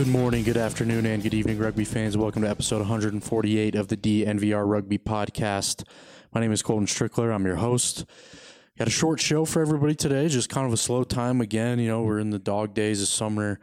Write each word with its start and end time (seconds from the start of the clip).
Good 0.00 0.08
morning, 0.08 0.44
good 0.44 0.56
afternoon, 0.56 1.04
and 1.04 1.22
good 1.22 1.34
evening, 1.34 1.58
rugby 1.58 1.84
fans. 1.84 2.16
Welcome 2.16 2.40
to 2.40 2.48
episode 2.48 2.78
148 2.78 3.74
of 3.74 3.88
the 3.88 3.98
DNVR 3.98 4.66
Rugby 4.66 4.96
Podcast. 4.96 5.84
My 6.32 6.40
name 6.40 6.52
is 6.52 6.62
Colton 6.62 6.86
Strickler. 6.86 7.34
I'm 7.34 7.44
your 7.44 7.56
host. 7.56 8.06
Got 8.78 8.88
a 8.88 8.90
short 8.90 9.20
show 9.20 9.44
for 9.44 9.60
everybody 9.60 9.94
today, 9.94 10.26
just 10.28 10.48
kind 10.48 10.66
of 10.66 10.72
a 10.72 10.78
slow 10.78 11.04
time 11.04 11.42
again. 11.42 11.78
You 11.78 11.88
know, 11.88 12.00
we're 12.00 12.18
in 12.18 12.30
the 12.30 12.38
dog 12.38 12.72
days 12.72 13.02
of 13.02 13.08
summer, 13.08 13.60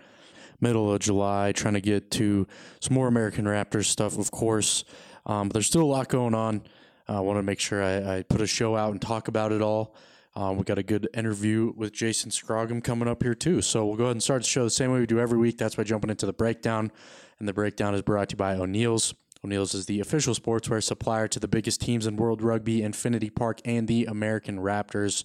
middle 0.62 0.94
of 0.94 1.00
July, 1.00 1.54
trying 1.54 1.74
to 1.74 1.82
get 1.82 2.12
to 2.12 2.46
some 2.82 2.94
more 2.94 3.08
American 3.08 3.46
Raptors 3.46 3.86
stuff, 3.86 4.16
of 4.20 4.30
course. 4.30 4.84
Um, 5.26 5.48
but 5.48 5.54
there's 5.54 5.66
still 5.66 5.82
a 5.82 5.86
lot 5.86 6.08
going 6.08 6.36
on. 6.36 6.62
I 7.08 7.20
want 7.22 7.40
to 7.40 7.44
make 7.44 7.60
sure 7.60 7.84
I, 7.84 8.18
I 8.18 8.22
put 8.22 8.42
a 8.42 8.48
show 8.48 8.76
out 8.76 8.92
and 8.92 9.02
talk 9.02 9.28
about 9.28 9.52
it 9.52 9.64
all. 9.64 9.96
Um, 10.38 10.56
we 10.56 10.64
got 10.66 10.78
a 10.78 10.84
good 10.84 11.10
interview 11.16 11.74
with 11.76 11.94
Jason 11.94 12.30
Scroggum 12.30 12.84
coming 12.84 13.08
up 13.08 13.24
here 13.24 13.34
too. 13.34 13.64
So 13.64 13.88
we'll 13.88 13.96
go 13.96 14.04
ahead 14.04 14.12
and 14.18 14.22
start 14.22 14.44
the 14.44 14.48
show 14.48 14.64
the 14.64 14.70
same 14.70 14.92
way 14.92 15.00
we 15.00 15.08
do 15.08 15.20
every 15.20 15.40
week. 15.40 15.58
That's 15.58 15.74
by 15.74 15.84
jumping 15.84 16.12
into 16.12 16.28
the 16.28 16.34
breakdown. 16.34 16.92
And 17.40 17.48
the 17.48 17.54
breakdown 17.54 17.96
is 17.96 18.04
brought 18.04 18.30
to 18.30 18.34
you 18.34 18.38
by 18.38 18.54
O'Neill's. 18.54 19.16
O'Neill's 19.44 19.74
is 19.74 19.88
the 19.88 20.00
official 20.00 20.36
sportswear 20.36 20.84
supplier 20.84 21.28
to 21.28 21.40
the 21.40 21.48
biggest 21.48 21.82
teams 21.82 22.06
in 22.06 22.18
world 22.18 22.44
rugby, 22.44 22.84
Infinity 22.84 23.32
Park, 23.32 23.62
and 23.66 23.88
the 23.88 24.06
American 24.06 24.60
Raptors. 24.60 25.24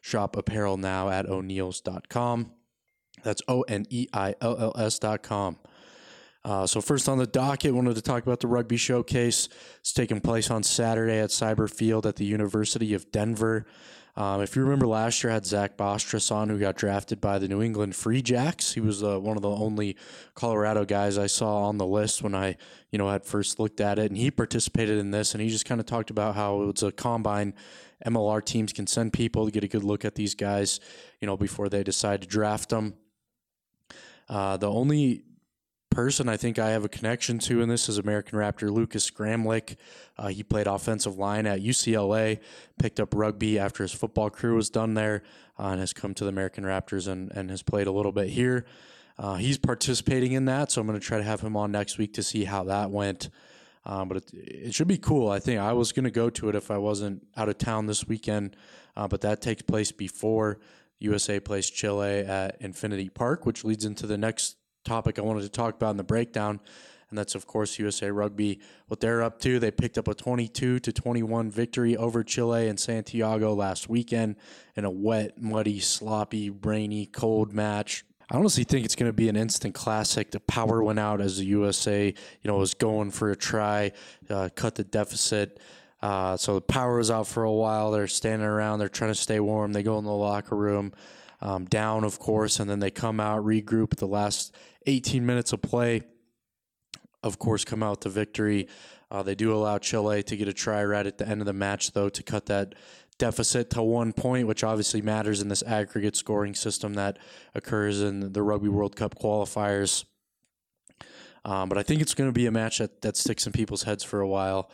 Shop 0.00 0.34
apparel 0.34 0.78
now 0.78 1.10
at 1.10 1.26
o'neills.com. 1.26 2.50
That's 3.22 3.42
O 3.46 3.62
N 3.62 3.84
E 3.90 4.06
I 4.14 4.34
L 4.40 4.56
L 4.58 4.72
S.com. 4.78 5.58
Uh, 6.42 6.66
so 6.66 6.80
first 6.80 7.06
on 7.06 7.18
the 7.18 7.26
docket, 7.26 7.74
wanted 7.74 7.96
to 7.96 8.02
talk 8.02 8.22
about 8.22 8.40
the 8.40 8.46
rugby 8.46 8.78
showcase. 8.78 9.50
It's 9.80 9.92
taking 9.92 10.22
place 10.22 10.50
on 10.50 10.62
Saturday 10.62 11.18
at 11.18 11.30
CIBER 11.30 11.68
Field 11.68 12.06
at 12.06 12.16
the 12.16 12.24
University 12.24 12.94
of 12.94 13.12
Denver. 13.12 13.66
Um, 14.16 14.42
if 14.42 14.54
you 14.54 14.62
remember 14.62 14.86
last 14.86 15.22
year, 15.22 15.32
I 15.32 15.34
had 15.34 15.46
Zach 15.46 15.76
Bostras 15.76 16.30
on, 16.30 16.48
who 16.48 16.58
got 16.58 16.76
drafted 16.76 17.20
by 17.20 17.38
the 17.38 17.48
New 17.48 17.60
England 17.60 17.96
Free 17.96 18.22
Jacks. 18.22 18.72
He 18.72 18.80
was 18.80 19.02
uh, 19.02 19.18
one 19.18 19.36
of 19.36 19.42
the 19.42 19.50
only 19.50 19.96
Colorado 20.34 20.84
guys 20.84 21.18
I 21.18 21.26
saw 21.26 21.64
on 21.64 21.78
the 21.78 21.86
list 21.86 22.22
when 22.22 22.34
I, 22.34 22.56
you 22.92 22.98
know, 22.98 23.10
had 23.10 23.24
first 23.24 23.58
looked 23.58 23.80
at 23.80 23.98
it, 23.98 24.06
and 24.06 24.16
he 24.16 24.30
participated 24.30 24.98
in 24.98 25.10
this. 25.10 25.34
And 25.34 25.42
he 25.42 25.48
just 25.48 25.64
kind 25.64 25.80
of 25.80 25.86
talked 25.86 26.10
about 26.10 26.36
how 26.36 26.62
it 26.62 26.66
was 26.66 26.82
a 26.84 26.92
combine. 26.92 27.54
MLR 28.06 28.44
teams 28.44 28.72
can 28.72 28.86
send 28.86 29.12
people 29.12 29.46
to 29.46 29.50
get 29.50 29.64
a 29.64 29.68
good 29.68 29.82
look 29.82 30.04
at 30.04 30.14
these 30.14 30.36
guys, 30.36 30.78
you 31.20 31.26
know, 31.26 31.36
before 31.36 31.68
they 31.68 31.82
decide 31.82 32.22
to 32.22 32.28
draft 32.28 32.68
them. 32.68 32.94
Uh, 34.28 34.56
the 34.56 34.70
only 34.70 35.24
person 35.94 36.28
I 36.28 36.36
think 36.36 36.58
I 36.58 36.70
have 36.70 36.84
a 36.84 36.88
connection 36.88 37.38
to 37.40 37.60
in 37.60 37.68
this 37.68 37.88
is 37.88 37.98
American 37.98 38.36
Raptor 38.36 38.68
Lucas 38.68 39.10
Gramlich. 39.12 39.76
Uh, 40.18 40.26
he 40.26 40.42
played 40.42 40.66
offensive 40.66 41.18
line 41.18 41.46
at 41.46 41.60
UCLA, 41.60 42.40
picked 42.80 42.98
up 42.98 43.14
rugby 43.14 43.60
after 43.60 43.84
his 43.84 43.92
football 43.92 44.28
career 44.28 44.54
was 44.54 44.68
done 44.68 44.94
there, 44.94 45.22
uh, 45.56 45.68
and 45.68 45.80
has 45.80 45.92
come 45.92 46.12
to 46.14 46.24
the 46.24 46.30
American 46.30 46.64
Raptors 46.64 47.06
and, 47.06 47.30
and 47.30 47.48
has 47.48 47.62
played 47.62 47.86
a 47.86 47.92
little 47.92 48.10
bit 48.10 48.28
here. 48.30 48.66
Uh, 49.16 49.36
he's 49.36 49.56
participating 49.56 50.32
in 50.32 50.46
that, 50.46 50.72
so 50.72 50.80
I'm 50.80 50.88
going 50.88 50.98
to 50.98 51.06
try 51.06 51.18
to 51.18 51.24
have 51.24 51.40
him 51.40 51.56
on 51.56 51.70
next 51.70 51.96
week 51.96 52.12
to 52.14 52.24
see 52.24 52.42
how 52.42 52.64
that 52.64 52.90
went. 52.90 53.30
Um, 53.86 54.08
but 54.08 54.16
it, 54.16 54.32
it, 54.32 54.74
should 54.74 54.88
be 54.88 54.98
cool. 54.98 55.30
I 55.30 55.38
think 55.38 55.60
I 55.60 55.74
was 55.74 55.92
going 55.92 56.04
to 56.04 56.10
go 56.10 56.28
to 56.28 56.48
it 56.48 56.56
if 56.56 56.72
I 56.72 56.78
wasn't 56.78 57.24
out 57.36 57.48
of 57.48 57.58
town 57.58 57.86
this 57.86 58.08
weekend, 58.08 58.56
uh, 58.96 59.06
but 59.06 59.20
that 59.20 59.40
takes 59.40 59.62
place 59.62 59.92
before 59.92 60.58
USA 60.98 61.38
plays 61.38 61.70
Chile 61.70 62.20
at 62.20 62.56
Infinity 62.60 63.10
Park, 63.10 63.46
which 63.46 63.62
leads 63.62 63.84
into 63.84 64.08
the 64.08 64.18
next 64.18 64.56
topic 64.84 65.18
I 65.18 65.22
wanted 65.22 65.42
to 65.42 65.48
talk 65.48 65.74
about 65.74 65.90
in 65.90 65.96
the 65.96 66.04
breakdown, 66.04 66.60
and 67.10 67.18
that's 67.18 67.34
of 67.34 67.46
course 67.46 67.78
USA 67.78 68.10
Rugby. 68.10 68.60
What 68.88 69.00
they're 69.00 69.22
up 69.22 69.40
to, 69.40 69.58
they 69.58 69.70
picked 69.70 69.98
up 69.98 70.08
a 70.08 70.14
22 70.14 70.80
to 70.80 70.92
21 70.92 71.50
victory 71.50 71.96
over 71.96 72.22
Chile 72.22 72.68
and 72.68 72.78
Santiago 72.78 73.54
last 73.54 73.88
weekend 73.88 74.36
in 74.76 74.84
a 74.84 74.90
wet, 74.90 75.40
muddy, 75.40 75.80
sloppy, 75.80 76.50
rainy, 76.50 77.06
cold 77.06 77.52
match. 77.52 78.04
I 78.30 78.36
honestly 78.36 78.64
think 78.64 78.84
it's 78.86 78.96
going 78.96 79.08
to 79.08 79.12
be 79.12 79.28
an 79.28 79.36
instant 79.36 79.74
classic. 79.74 80.30
The 80.30 80.40
power 80.40 80.82
went 80.82 80.98
out 80.98 81.20
as 81.20 81.38
the 81.38 81.44
USA, 81.46 82.06
you 82.06 82.48
know, 82.50 82.56
was 82.56 82.72
going 82.72 83.10
for 83.10 83.30
a 83.30 83.36
try, 83.36 83.92
uh, 84.30 84.48
cut 84.54 84.76
the 84.76 84.84
deficit. 84.84 85.60
Uh, 86.00 86.36
so 86.36 86.54
the 86.54 86.60
power 86.60 86.98
was 86.98 87.10
out 87.10 87.26
for 87.26 87.44
a 87.44 87.52
while. 87.52 87.90
They're 87.90 88.06
standing 88.06 88.46
around. 88.46 88.78
They're 88.78 88.88
trying 88.88 89.10
to 89.10 89.18
stay 89.18 89.40
warm. 89.40 89.72
They 89.72 89.82
go 89.82 89.98
in 89.98 90.04
the 90.04 90.12
locker 90.12 90.56
room, 90.56 90.92
um, 91.44 91.66
down, 91.66 92.04
of 92.04 92.18
course, 92.18 92.58
and 92.58 92.68
then 92.68 92.80
they 92.80 92.90
come 92.90 93.20
out, 93.20 93.44
regroup 93.44 93.96
the 93.96 94.06
last 94.06 94.56
18 94.86 95.24
minutes 95.24 95.52
of 95.52 95.60
play. 95.60 96.02
Of 97.22 97.38
course, 97.38 97.64
come 97.64 97.82
out 97.82 98.00
to 98.00 98.08
victory. 98.08 98.66
Uh, 99.10 99.22
they 99.22 99.34
do 99.34 99.54
allow 99.54 99.78
Chile 99.78 100.22
to 100.22 100.36
get 100.36 100.48
a 100.48 100.54
try 100.54 100.82
right 100.82 101.06
at 101.06 101.18
the 101.18 101.28
end 101.28 101.42
of 101.42 101.46
the 101.46 101.52
match, 101.52 101.92
though, 101.92 102.08
to 102.08 102.22
cut 102.22 102.46
that 102.46 102.74
deficit 103.18 103.70
to 103.70 103.82
one 103.82 104.12
point, 104.14 104.48
which 104.48 104.64
obviously 104.64 105.02
matters 105.02 105.42
in 105.42 105.48
this 105.48 105.62
aggregate 105.62 106.16
scoring 106.16 106.54
system 106.54 106.94
that 106.94 107.18
occurs 107.54 108.00
in 108.00 108.32
the 108.32 108.42
Rugby 108.42 108.70
World 108.70 108.96
Cup 108.96 109.14
qualifiers. 109.14 110.04
Um, 111.44 111.68
but 111.68 111.76
I 111.76 111.82
think 111.82 112.00
it's 112.00 112.14
going 112.14 112.28
to 112.28 112.34
be 112.34 112.46
a 112.46 112.50
match 112.50 112.78
that, 112.78 113.02
that 113.02 113.18
sticks 113.18 113.46
in 113.46 113.52
people's 113.52 113.82
heads 113.82 114.02
for 114.02 114.20
a 114.20 114.26
while. 114.26 114.70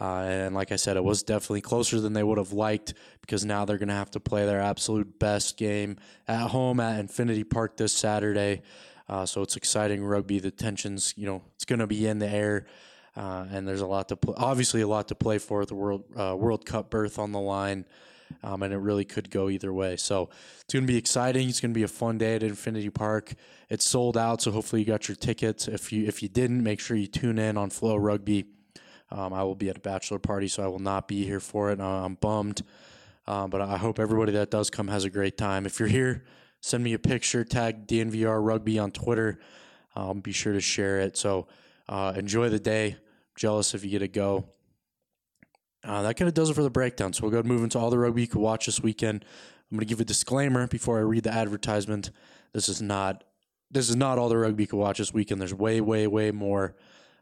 Uh, 0.00 0.24
and 0.26 0.54
like 0.54 0.72
I 0.72 0.76
said, 0.76 0.96
it 0.96 1.04
was 1.04 1.22
definitely 1.22 1.60
closer 1.60 2.00
than 2.00 2.14
they 2.14 2.22
would 2.22 2.38
have 2.38 2.52
liked 2.52 2.94
because 3.20 3.44
now 3.44 3.64
they're 3.64 3.78
going 3.78 3.88
to 3.88 3.94
have 3.94 4.10
to 4.12 4.20
play 4.20 4.46
their 4.46 4.60
absolute 4.60 5.18
best 5.18 5.58
game 5.58 5.96
at 6.26 6.48
home 6.48 6.80
at 6.80 6.98
Infinity 6.98 7.44
Park 7.44 7.76
this 7.76 7.92
Saturday. 7.92 8.62
Uh, 9.08 9.26
so 9.26 9.42
it's 9.42 9.56
exciting 9.56 10.02
rugby. 10.02 10.38
The 10.38 10.50
tensions, 10.50 11.12
you 11.16 11.26
know, 11.26 11.42
it's 11.54 11.66
going 11.66 11.80
to 11.80 11.86
be 11.86 12.06
in 12.06 12.18
the 12.18 12.28
air, 12.28 12.66
uh, 13.14 13.46
and 13.50 13.68
there's 13.68 13.82
a 13.82 13.86
lot 13.86 14.08
to 14.08 14.16
play. 14.16 14.34
Obviously, 14.38 14.80
a 14.80 14.88
lot 14.88 15.08
to 15.08 15.14
play 15.14 15.36
for 15.36 15.66
the 15.66 15.74
World 15.74 16.04
uh, 16.16 16.34
World 16.34 16.64
Cup 16.64 16.88
berth 16.88 17.18
on 17.18 17.32
the 17.32 17.40
line, 17.40 17.84
um, 18.42 18.62
and 18.62 18.72
it 18.72 18.78
really 18.78 19.04
could 19.04 19.28
go 19.28 19.50
either 19.50 19.72
way. 19.72 19.96
So 19.96 20.30
it's 20.62 20.72
going 20.72 20.86
to 20.86 20.90
be 20.90 20.96
exciting. 20.96 21.48
It's 21.48 21.60
going 21.60 21.74
to 21.74 21.78
be 21.78 21.82
a 21.82 21.88
fun 21.88 22.16
day 22.16 22.36
at 22.36 22.42
Infinity 22.42 22.88
Park. 22.88 23.34
It's 23.68 23.84
sold 23.84 24.16
out, 24.16 24.40
so 24.40 24.50
hopefully 24.50 24.80
you 24.80 24.86
got 24.86 25.08
your 25.08 25.16
tickets. 25.16 25.68
If 25.68 25.92
you 25.92 26.06
if 26.06 26.22
you 26.22 26.30
didn't, 26.30 26.62
make 26.62 26.80
sure 26.80 26.96
you 26.96 27.08
tune 27.08 27.38
in 27.38 27.58
on 27.58 27.68
FloRugby. 27.68 28.46
Um, 29.12 29.32
I 29.32 29.44
will 29.44 29.54
be 29.54 29.68
at 29.68 29.76
a 29.76 29.80
bachelor 29.80 30.18
party, 30.18 30.48
so 30.48 30.64
I 30.64 30.66
will 30.66 30.80
not 30.80 31.06
be 31.06 31.24
here 31.24 31.40
for 31.40 31.70
it. 31.70 31.80
I'm 31.80 32.14
bummed, 32.14 32.62
um, 33.26 33.50
but 33.50 33.60
I 33.60 33.76
hope 33.76 34.00
everybody 34.00 34.32
that 34.32 34.50
does 34.50 34.70
come 34.70 34.88
has 34.88 35.04
a 35.04 35.10
great 35.10 35.36
time. 35.36 35.66
If 35.66 35.78
you're 35.78 35.88
here 35.88 36.24
send 36.62 36.82
me 36.82 36.94
a 36.94 36.98
picture, 36.98 37.44
tag 37.44 37.86
DNVR 37.86 38.42
Rugby 38.42 38.78
on 38.78 38.90
Twitter. 38.90 39.38
Um, 39.94 40.20
be 40.20 40.32
sure 40.32 40.54
to 40.54 40.60
share 40.60 41.00
it. 41.00 41.18
So 41.18 41.48
uh, 41.88 42.14
enjoy 42.16 42.48
the 42.48 42.58
day. 42.58 42.96
Jealous 43.36 43.74
if 43.74 43.84
you 43.84 43.90
get 43.90 43.98
to 43.98 44.08
go. 44.08 44.46
Uh, 45.84 46.02
that 46.02 46.16
kind 46.16 46.28
of 46.28 46.34
does 46.34 46.48
it 46.48 46.54
for 46.54 46.62
the 46.62 46.70
breakdown. 46.70 47.12
So 47.12 47.22
we'll 47.22 47.42
go 47.42 47.46
move 47.46 47.64
into 47.64 47.78
all 47.78 47.90
the 47.90 47.98
rugby 47.98 48.22
you 48.22 48.28
can 48.28 48.40
watch 48.40 48.66
this 48.66 48.80
weekend. 48.80 49.24
I'm 49.70 49.76
going 49.76 49.86
to 49.86 49.86
give 49.86 50.00
a 50.00 50.04
disclaimer 50.04 50.66
before 50.68 50.98
I 50.98 51.02
read 51.02 51.24
the 51.24 51.34
advertisement. 51.34 52.10
This 52.52 52.68
is 52.68 52.80
not 52.80 53.24
this 53.70 53.88
is 53.88 53.96
not 53.96 54.18
all 54.18 54.28
the 54.28 54.36
rugby 54.36 54.64
you 54.64 54.66
can 54.66 54.78
watch 54.78 54.98
this 54.98 55.14
weekend. 55.14 55.40
There's 55.40 55.54
way, 55.54 55.80
way, 55.80 56.06
way 56.06 56.30
more. 56.30 56.76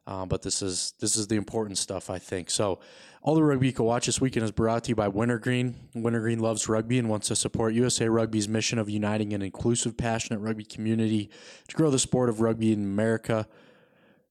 Um, 0.07 0.29
but 0.29 0.43
this 0.43 0.63
is 0.63 0.95
this 0.99 1.17
is 1.17 1.29
the 1.29 1.37
important 1.37 1.79
stuff, 1.79 2.11
I 2.11 2.19
think. 2.19 2.51
So, 2.51 2.81
all 3.23 3.35
the 3.35 3.45
rugby 3.45 3.67
you 3.67 3.73
can 3.73 3.85
watch 3.85 4.07
this 4.07 4.21
weekend 4.21 4.45
is 4.45 4.51
brought 4.51 4.85
to 4.85 4.89
you 4.91 4.95
by 4.95 5.09
Wintergreen. 5.09 5.77
Wintergreen 5.95 6.39
loves 6.39 6.69
rugby 6.69 6.99
and 6.99 7.09
wants 7.09 7.29
to 7.29 7.37
support 7.37 7.75
USA 7.75 8.09
Rugby's 8.09 8.49
mission 8.49 8.79
of 8.79 8.89
uniting 8.89 9.35
an 9.35 9.43
inclusive, 9.43 9.97
passionate 9.97 10.41
rugby 10.41 10.65
community 10.65 11.31
to 11.69 11.77
grow 11.77 11.91
the 11.91 11.99
sport 11.99 12.29
of 12.29 12.41
rugby 12.41 12.73
in 12.73 12.83
America. 12.83 13.47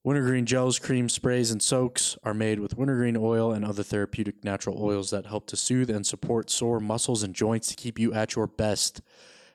Wintergreen 0.02 0.46
gels, 0.46 0.80
creams, 0.80 1.14
sprays, 1.14 1.52
and 1.52 1.62
soaks 1.62 2.18
are 2.24 2.34
made 2.34 2.60
with 2.60 2.78
wintergreen 2.78 3.18
oil 3.18 3.52
and 3.52 3.66
other 3.66 3.84
therapeutic 3.84 4.44
natural 4.46 4.82
oils 4.82 5.12
that 5.12 5.26
help 5.26 5.46
to 5.48 5.58
soothe 5.58 5.90
and 5.90 6.08
support 6.08 6.50
sore 6.50 6.80
muscles 6.80 7.22
and 7.22 7.36
joints 7.36 7.68
to 7.68 7.76
keep 7.76 8.00
you 8.00 8.14
at 8.14 8.36
your 8.36 8.48
best. 8.48 9.02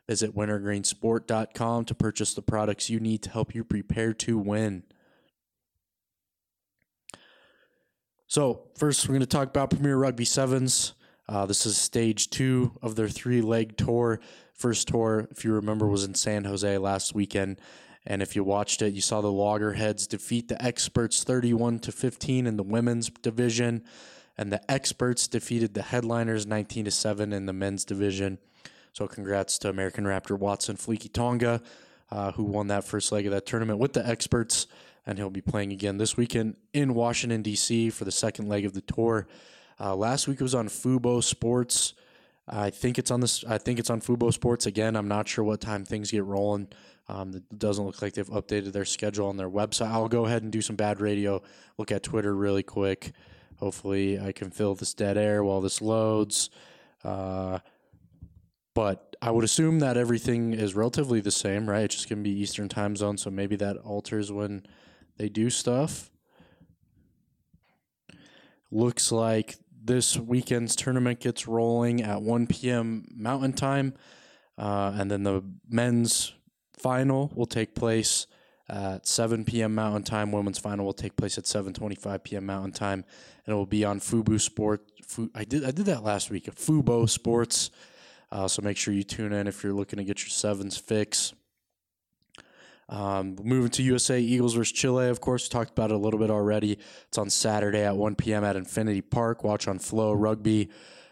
Visit 0.06 0.36
wintergreensport.com 0.36 1.86
to 1.86 1.94
purchase 1.94 2.34
the 2.34 2.42
products 2.42 2.90
you 2.90 3.00
need 3.00 3.22
to 3.22 3.30
help 3.30 3.54
you 3.54 3.64
prepare 3.64 4.12
to 4.12 4.38
win. 4.38 4.84
So, 8.26 8.62
first, 8.76 9.06
we're 9.06 9.12
going 9.12 9.20
to 9.20 9.26
talk 9.26 9.48
about 9.48 9.70
Premier 9.70 9.96
Rugby 9.96 10.24
Sevens. 10.24 10.94
Uh, 11.28 11.44
this 11.44 11.66
is 11.66 11.76
stage 11.76 12.30
two 12.30 12.72
of 12.80 12.96
their 12.96 13.08
three 13.08 13.42
leg 13.42 13.76
tour. 13.76 14.18
First 14.54 14.88
tour, 14.88 15.28
if 15.30 15.44
you 15.44 15.52
remember, 15.52 15.86
was 15.86 16.04
in 16.04 16.14
San 16.14 16.44
Jose 16.44 16.78
last 16.78 17.14
weekend. 17.14 17.60
And 18.06 18.22
if 18.22 18.34
you 18.34 18.42
watched 18.42 18.80
it, 18.80 18.94
you 18.94 19.02
saw 19.02 19.20
the 19.20 19.30
Loggerheads 19.30 20.06
defeat 20.06 20.48
the 20.48 20.62
Experts 20.62 21.22
31 21.22 21.80
to 21.80 21.92
15 21.92 22.46
in 22.46 22.56
the 22.56 22.62
women's 22.62 23.10
division, 23.10 23.82
and 24.36 24.50
the 24.52 24.70
Experts 24.70 25.28
defeated 25.28 25.74
the 25.74 25.82
Headliners 25.82 26.46
19 26.46 26.86
to 26.86 26.90
7 26.90 27.32
in 27.32 27.46
the 27.46 27.52
men's 27.52 27.84
division. 27.84 28.38
So 28.92 29.06
congrats 29.06 29.58
to 29.58 29.68
American 29.68 30.04
Raptor 30.04 30.38
Watson 30.38 30.76
Fleeky 30.76 31.12
Tonga, 31.12 31.62
uh, 32.10 32.32
who 32.32 32.44
won 32.44 32.68
that 32.68 32.84
first 32.84 33.12
leg 33.12 33.26
of 33.26 33.32
that 33.32 33.46
tournament 33.46 33.78
with 33.78 33.92
the 33.92 34.06
Experts, 34.06 34.66
and 35.06 35.18
he'll 35.18 35.30
be 35.30 35.40
playing 35.40 35.72
again 35.72 35.98
this 35.98 36.16
weekend 36.16 36.56
in 36.72 36.94
Washington 36.94 37.42
D.C. 37.42 37.90
for 37.90 38.04
the 38.04 38.12
second 38.12 38.48
leg 38.48 38.64
of 38.64 38.72
the 38.72 38.80
tour. 38.80 39.26
Uh, 39.80 39.94
last 39.94 40.28
week 40.28 40.40
was 40.40 40.54
on 40.54 40.68
Fubo 40.68 41.22
Sports. 41.22 41.94
I 42.46 42.70
think 42.70 42.98
it's 42.98 43.10
on 43.10 43.20
this. 43.20 43.44
I 43.44 43.58
think 43.58 43.78
it's 43.78 43.90
on 43.90 44.00
Fubo 44.00 44.32
Sports 44.32 44.66
again. 44.66 44.96
I'm 44.96 45.08
not 45.08 45.28
sure 45.28 45.44
what 45.44 45.60
time 45.60 45.84
things 45.84 46.10
get 46.10 46.24
rolling. 46.24 46.68
Um, 47.08 47.34
it 47.34 47.58
doesn't 47.58 47.84
look 47.84 48.00
like 48.00 48.14
they've 48.14 48.28
updated 48.28 48.72
their 48.72 48.84
schedule 48.84 49.28
on 49.28 49.36
their 49.36 49.50
website. 49.50 49.90
I'll 49.90 50.08
go 50.08 50.26
ahead 50.26 50.42
and 50.42 50.52
do 50.52 50.62
some 50.62 50.76
bad 50.76 51.00
radio. 51.00 51.42
Look 51.78 51.92
at 51.92 52.02
Twitter 52.02 52.34
really 52.34 52.62
quick. 52.62 53.12
Hopefully, 53.58 54.18
I 54.18 54.32
can 54.32 54.50
fill 54.50 54.74
this 54.74 54.94
dead 54.94 55.16
air 55.16 55.44
while 55.44 55.60
this 55.60 55.80
loads. 55.80 56.50
Uh, 57.02 57.58
but 58.74 59.16
I 59.22 59.30
would 59.30 59.44
assume 59.44 59.78
that 59.78 59.96
everything 59.96 60.52
is 60.52 60.74
relatively 60.74 61.20
the 61.20 61.30
same, 61.30 61.68
right? 61.68 61.84
It's 61.84 61.94
just 61.94 62.08
going 62.08 62.22
to 62.22 62.28
be 62.28 62.36
Eastern 62.36 62.68
time 62.68 62.96
zone, 62.96 63.16
so 63.16 63.30
maybe 63.30 63.56
that 63.56 63.76
alters 63.78 64.32
when 64.32 64.66
they 65.16 65.28
do 65.28 65.50
stuff. 65.50 66.10
Looks 68.70 69.12
like 69.12 69.56
this 69.84 70.16
weekend's 70.16 70.74
tournament 70.74 71.20
gets 71.20 71.46
rolling 71.46 72.02
at 72.02 72.22
1 72.22 72.46
p.m. 72.46 73.06
Mountain 73.14 73.52
Time, 73.52 73.94
uh, 74.58 74.92
and 74.94 75.10
then 75.10 75.22
the 75.22 75.44
men's 75.68 76.32
final 76.72 77.30
will 77.34 77.46
take 77.46 77.74
place 77.74 78.26
at 78.68 79.06
7 79.06 79.44
p.m. 79.44 79.74
Mountain 79.74 80.04
Time. 80.04 80.32
Women's 80.32 80.58
final 80.58 80.86
will 80.86 80.92
take 80.92 81.16
place 81.16 81.38
at 81.38 81.44
7:25 81.44 82.24
p.m. 82.24 82.46
Mountain 82.46 82.72
Time, 82.72 83.04
and 83.46 83.52
it 83.52 83.56
will 83.56 83.66
be 83.66 83.84
on 83.84 84.00
Fubo 84.00 84.40
Sport. 84.40 84.82
Fu, 85.06 85.30
I 85.34 85.44
did 85.44 85.64
I 85.64 85.70
did 85.70 85.86
that 85.86 86.02
last 86.02 86.30
week. 86.30 86.46
Fubo 86.46 87.08
Sports. 87.08 87.70
Uh, 88.32 88.48
so 88.48 88.62
make 88.62 88.76
sure 88.76 88.92
you 88.92 89.04
tune 89.04 89.32
in 89.32 89.46
if 89.46 89.62
you're 89.62 89.72
looking 89.72 89.98
to 89.98 90.04
get 90.04 90.20
your 90.22 90.30
sevens 90.30 90.76
fix. 90.76 91.34
Um, 92.94 93.34
moving 93.42 93.70
to 93.70 93.82
USA 93.82 94.20
Eagles 94.20 94.54
versus 94.54 94.70
Chile, 94.70 95.08
of 95.08 95.20
course, 95.20 95.48
talked 95.48 95.70
about 95.70 95.90
it 95.90 95.94
a 95.94 95.98
little 95.98 96.20
bit 96.20 96.30
already. 96.30 96.78
It's 97.08 97.18
on 97.18 97.28
Saturday 97.28 97.82
at 97.82 97.96
1 97.96 98.14
p.m. 98.14 98.44
at 98.44 98.54
Infinity 98.54 99.00
Park. 99.00 99.42
Watch 99.42 99.66
on 99.66 99.80
FloRugby. 99.80 100.68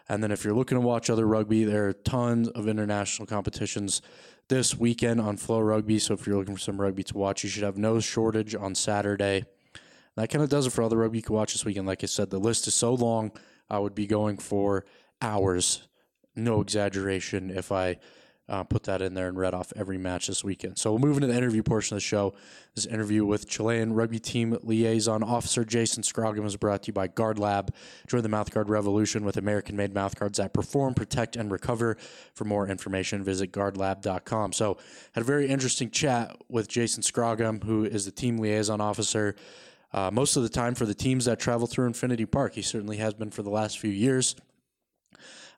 And 0.08 0.22
then 0.22 0.30
if 0.30 0.44
you're 0.44 0.54
looking 0.54 0.76
to 0.76 0.80
watch 0.80 1.10
other 1.10 1.26
rugby, 1.26 1.64
there 1.64 1.88
are 1.88 1.92
tons 1.92 2.46
of 2.50 2.68
international 2.68 3.26
competitions 3.26 4.00
this 4.46 4.76
weekend 4.76 5.20
on 5.20 5.36
FloRugby. 5.36 6.00
So 6.00 6.14
if 6.14 6.24
you're 6.24 6.36
looking 6.36 6.54
for 6.54 6.60
some 6.60 6.80
rugby 6.80 7.02
to 7.02 7.18
watch, 7.18 7.42
you 7.42 7.50
should 7.50 7.64
have 7.64 7.76
no 7.76 7.98
shortage 7.98 8.54
on 8.54 8.76
Saturday. 8.76 9.44
That 10.14 10.30
kind 10.30 10.44
of 10.44 10.50
does 10.50 10.68
it 10.68 10.70
for 10.70 10.82
all 10.82 10.88
the 10.88 10.96
rugby 10.96 11.18
you 11.18 11.24
can 11.24 11.34
watch 11.34 11.52
this 11.52 11.64
weekend. 11.64 11.88
Like 11.88 12.04
I 12.04 12.06
said, 12.06 12.30
the 12.30 12.38
list 12.38 12.68
is 12.68 12.76
so 12.76 12.94
long, 12.94 13.32
I 13.68 13.80
would 13.80 13.96
be 13.96 14.06
going 14.06 14.38
for 14.38 14.84
hours. 15.20 15.88
No 16.36 16.60
exaggeration 16.60 17.50
if 17.50 17.72
I 17.72 17.96
uh, 18.48 18.64
put 18.64 18.82
that 18.84 19.00
in 19.00 19.14
there 19.14 19.28
and 19.28 19.38
read 19.38 19.54
off 19.54 19.72
every 19.76 19.98
match 19.98 20.26
this 20.26 20.42
weekend. 20.42 20.76
So 20.76 20.90
we'll 20.90 21.00
move 21.00 21.16
into 21.16 21.28
the 21.28 21.36
interview 21.36 21.62
portion 21.62 21.96
of 21.96 22.02
the 22.02 22.06
show. 22.06 22.34
This 22.74 22.86
interview 22.86 23.24
with 23.24 23.48
Chilean 23.48 23.92
rugby 23.92 24.18
team 24.18 24.58
liaison 24.62 25.22
officer 25.22 25.64
Jason 25.64 26.02
Scroggin 26.02 26.42
was 26.42 26.56
brought 26.56 26.82
to 26.82 26.88
you 26.88 26.92
by 26.92 27.06
Guard 27.06 27.38
Lab. 27.38 27.72
Join 28.08 28.22
the 28.22 28.28
mouthguard 28.28 28.68
revolution 28.68 29.24
with 29.24 29.36
American-made 29.36 29.94
mouthguards 29.94 30.36
that 30.36 30.52
perform, 30.52 30.94
protect, 30.94 31.36
and 31.36 31.50
recover. 31.52 31.96
For 32.34 32.44
more 32.44 32.66
information, 32.66 33.22
visit 33.22 33.52
guardlab.com. 33.52 34.52
So 34.52 34.76
had 35.12 35.22
a 35.22 35.26
very 35.26 35.46
interesting 35.46 35.90
chat 35.90 36.36
with 36.48 36.68
Jason 36.68 37.02
Scroggin, 37.02 37.62
who 37.62 37.84
is 37.84 38.04
the 38.04 38.12
team 38.12 38.38
liaison 38.38 38.80
officer. 38.80 39.36
Uh, 39.92 40.10
most 40.10 40.36
of 40.36 40.42
the 40.42 40.48
time 40.48 40.74
for 40.74 40.86
the 40.86 40.94
teams 40.94 41.26
that 41.26 41.38
travel 41.38 41.66
through 41.66 41.86
Infinity 41.86 42.24
Park. 42.24 42.54
He 42.54 42.62
certainly 42.62 42.96
has 42.96 43.14
been 43.14 43.30
for 43.30 43.42
the 43.42 43.50
last 43.50 43.78
few 43.78 43.90
years. 43.90 44.34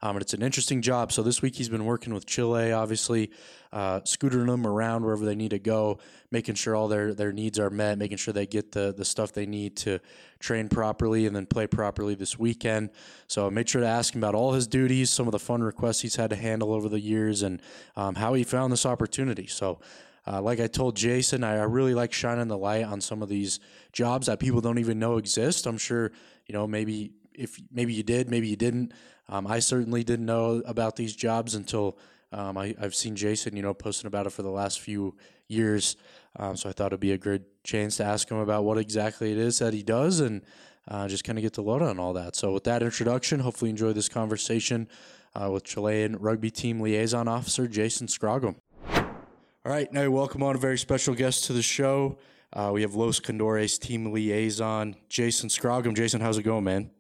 Um, 0.03 0.17
it's 0.19 0.35
an 0.35 0.43
interesting 0.43 0.83
job. 0.83 1.13
So 1.13 1.23
this 1.23 1.41
week 1.41 1.57
he's 1.57 1.69
been 1.69 1.85
working 1.85 2.13
with 2.13 2.27
Chile, 2.27 2.73
obviously, 2.73 3.31
uh, 3.73 4.01
scootering 4.01 4.47
them 4.47 4.67
around 4.67 5.03
wherever 5.03 5.25
they 5.25 5.35
need 5.35 5.51
to 5.51 5.59
go, 5.59 5.99
making 6.31 6.57
sure 6.57 6.77
all 6.77 6.89
their, 6.89 7.15
their 7.15 7.33
needs 7.33 7.59
are 7.59 7.71
met, 7.71 7.99
making 7.99 8.19
sure 8.19 8.33
they 8.33 8.47
get 8.47 8.73
the, 8.73 8.95
the 8.97 9.05
stuff 9.05 9.33
they 9.33 9.47
need 9.47 9.77
to 9.79 9.99
train 10.39 10.69
properly 10.69 11.27
and 11.27 11.35
then 11.35 11.47
play 11.47 11.67
properly 11.67 12.15
this 12.15 12.39
weekend. 12.39 12.91
So 13.27 13.47
I 13.47 13.51
made 13.51 13.69
sure 13.69 13.81
to 13.81 13.87
ask 13.87 14.15
him 14.15 14.23
about 14.23 14.35
all 14.35 14.53
his 14.53 14.67
duties, 14.67 15.11
some 15.11 15.27
of 15.27 15.33
the 15.33 15.39
fun 15.39 15.63
requests 15.63 16.01
he's 16.01 16.17
had 16.17 16.31
to 16.31 16.37
handle 16.37 16.73
over 16.73 16.89
the 16.89 17.01
years, 17.01 17.43
and 17.43 17.61
um, 17.97 18.15
how 18.15 18.35
he 18.35 18.45
found 18.45 18.73
this 18.73 18.85
opportunity. 18.85 19.47
So 19.47 19.81
uh, 20.27 20.41
like 20.41 20.61
I 20.61 20.67
told 20.67 20.97
Jason, 20.97 21.45
I, 21.45 21.57
I, 21.57 21.65
really 21.65 21.95
like 21.95 22.13
shining 22.13 22.49
the 22.49 22.57
light 22.57 22.85
on 22.85 23.01
some 23.01 23.23
of 23.23 23.29
these 23.29 23.61
jobs 23.93 24.27
that 24.27 24.39
people 24.39 24.61
don't 24.61 24.79
even 24.79 24.99
know 24.99 25.19
exist. 25.19 25.67
I'm 25.67 25.77
sure, 25.77 26.13
you 26.47 26.55
know, 26.55 26.67
maybe 26.67 27.13
if 27.35 27.61
maybe 27.71 27.93
you 27.93 28.03
did, 28.03 28.31
maybe 28.31 28.49
you 28.49 28.57
didn't. 28.57 28.93
Um, 29.29 29.47
I 29.47 29.59
certainly 29.59 30.05
didn't 30.05 30.27
know 30.27 30.63
about 30.67 30.97
these 30.97 31.15
jobs 31.17 31.55
until 31.55 31.97
um, 32.33 32.59
I, 32.59 32.75
have 32.81 32.95
seen 32.95 33.17
Jason, 33.17 33.57
you 33.57 33.63
know, 33.63 33.75
posting 33.75 34.09
about 34.09 34.27
it 34.27 34.31
for 34.31 34.43
the 34.43 34.51
last 34.51 34.81
few 34.81 35.15
years. 35.49 35.97
Um, 36.37 36.57
so 36.57 36.69
I 36.69 36.73
thought 36.73 36.87
it'd 36.87 37.01
be 37.01 37.13
a 37.13 37.19
good 37.19 37.45
chance 37.63 37.97
to 37.99 38.05
ask 38.05 38.29
him 38.29 38.39
about 38.39 38.65
what 38.65 38.77
exactly 38.77 39.31
it 39.31 39.39
is 39.39 39.59
that 39.61 39.73
he 39.73 39.83
does 39.83 40.21
and 40.21 40.43
uh, 40.89 41.09
just 41.09 41.25
kind 41.25 41.39
of 41.39 41.43
get 41.43 41.55
the 41.55 41.63
load 41.63 41.83
on 41.83 41.99
all 41.99 42.13
that. 42.15 42.37
So 42.37 42.53
with 42.53 42.65
that 42.65 42.83
introduction, 42.83 43.41
hopefully 43.41 43.71
enjoy 43.71 43.93
this 43.93 44.09
conversation 44.09 44.89
uh, 45.35 45.51
with 45.51 45.65
Chilean 45.65 46.17
rugby 46.17 46.51
team 46.51 46.81
liaison 46.81 47.29
officer 47.29 47.67
Jason 47.67 48.07
Scroggum. 48.07 48.57
All 48.89 49.73
right, 49.73 49.91
now 49.93 50.11
welcome 50.11 50.43
on 50.43 50.57
a 50.57 50.59
very 50.59 50.77
special 50.77 51.15
guest 51.15 51.45
to 51.45 51.53
the 51.53 51.63
show. 51.63 52.19
Uh, 52.53 52.71
we 52.73 52.83
have 52.83 52.95
Los 52.95 53.19
Condores 53.19 53.79
team 53.79 54.13
liaison 54.13 54.95
Jason 55.09 55.49
Scroggum. 55.49 55.95
Jason, 55.95 56.21
how's 56.21 56.39
it 56.39 56.43
going, 56.43 56.65
man? 56.65 56.91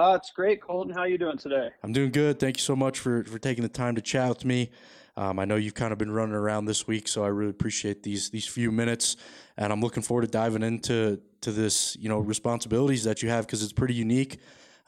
Uh, 0.00 0.14
it's 0.14 0.30
great, 0.30 0.62
Colton. 0.62 0.94
How 0.94 1.00
are 1.00 1.08
you 1.08 1.18
doing 1.18 1.36
today? 1.36 1.68
I'm 1.84 1.92
doing 1.92 2.10
good. 2.10 2.40
Thank 2.40 2.56
you 2.56 2.62
so 2.62 2.74
much 2.74 2.98
for, 2.98 3.22
for 3.24 3.38
taking 3.38 3.62
the 3.62 3.68
time 3.68 3.96
to 3.96 4.00
chat 4.00 4.30
with 4.30 4.46
me. 4.46 4.70
Um, 5.14 5.38
I 5.38 5.44
know 5.44 5.56
you've 5.56 5.74
kind 5.74 5.92
of 5.92 5.98
been 5.98 6.10
running 6.10 6.34
around 6.34 6.64
this 6.64 6.86
week, 6.86 7.06
so 7.06 7.22
I 7.22 7.26
really 7.26 7.50
appreciate 7.50 8.02
these 8.02 8.30
these 8.30 8.46
few 8.46 8.72
minutes, 8.72 9.18
and 9.58 9.70
I'm 9.70 9.82
looking 9.82 10.02
forward 10.02 10.22
to 10.22 10.28
diving 10.28 10.62
into 10.62 11.20
to 11.42 11.52
this 11.52 11.98
you 12.00 12.08
know 12.08 12.18
responsibilities 12.18 13.04
that 13.04 13.22
you 13.22 13.28
have 13.28 13.44
because 13.44 13.62
it's 13.62 13.74
pretty 13.74 13.92
unique. 13.92 14.38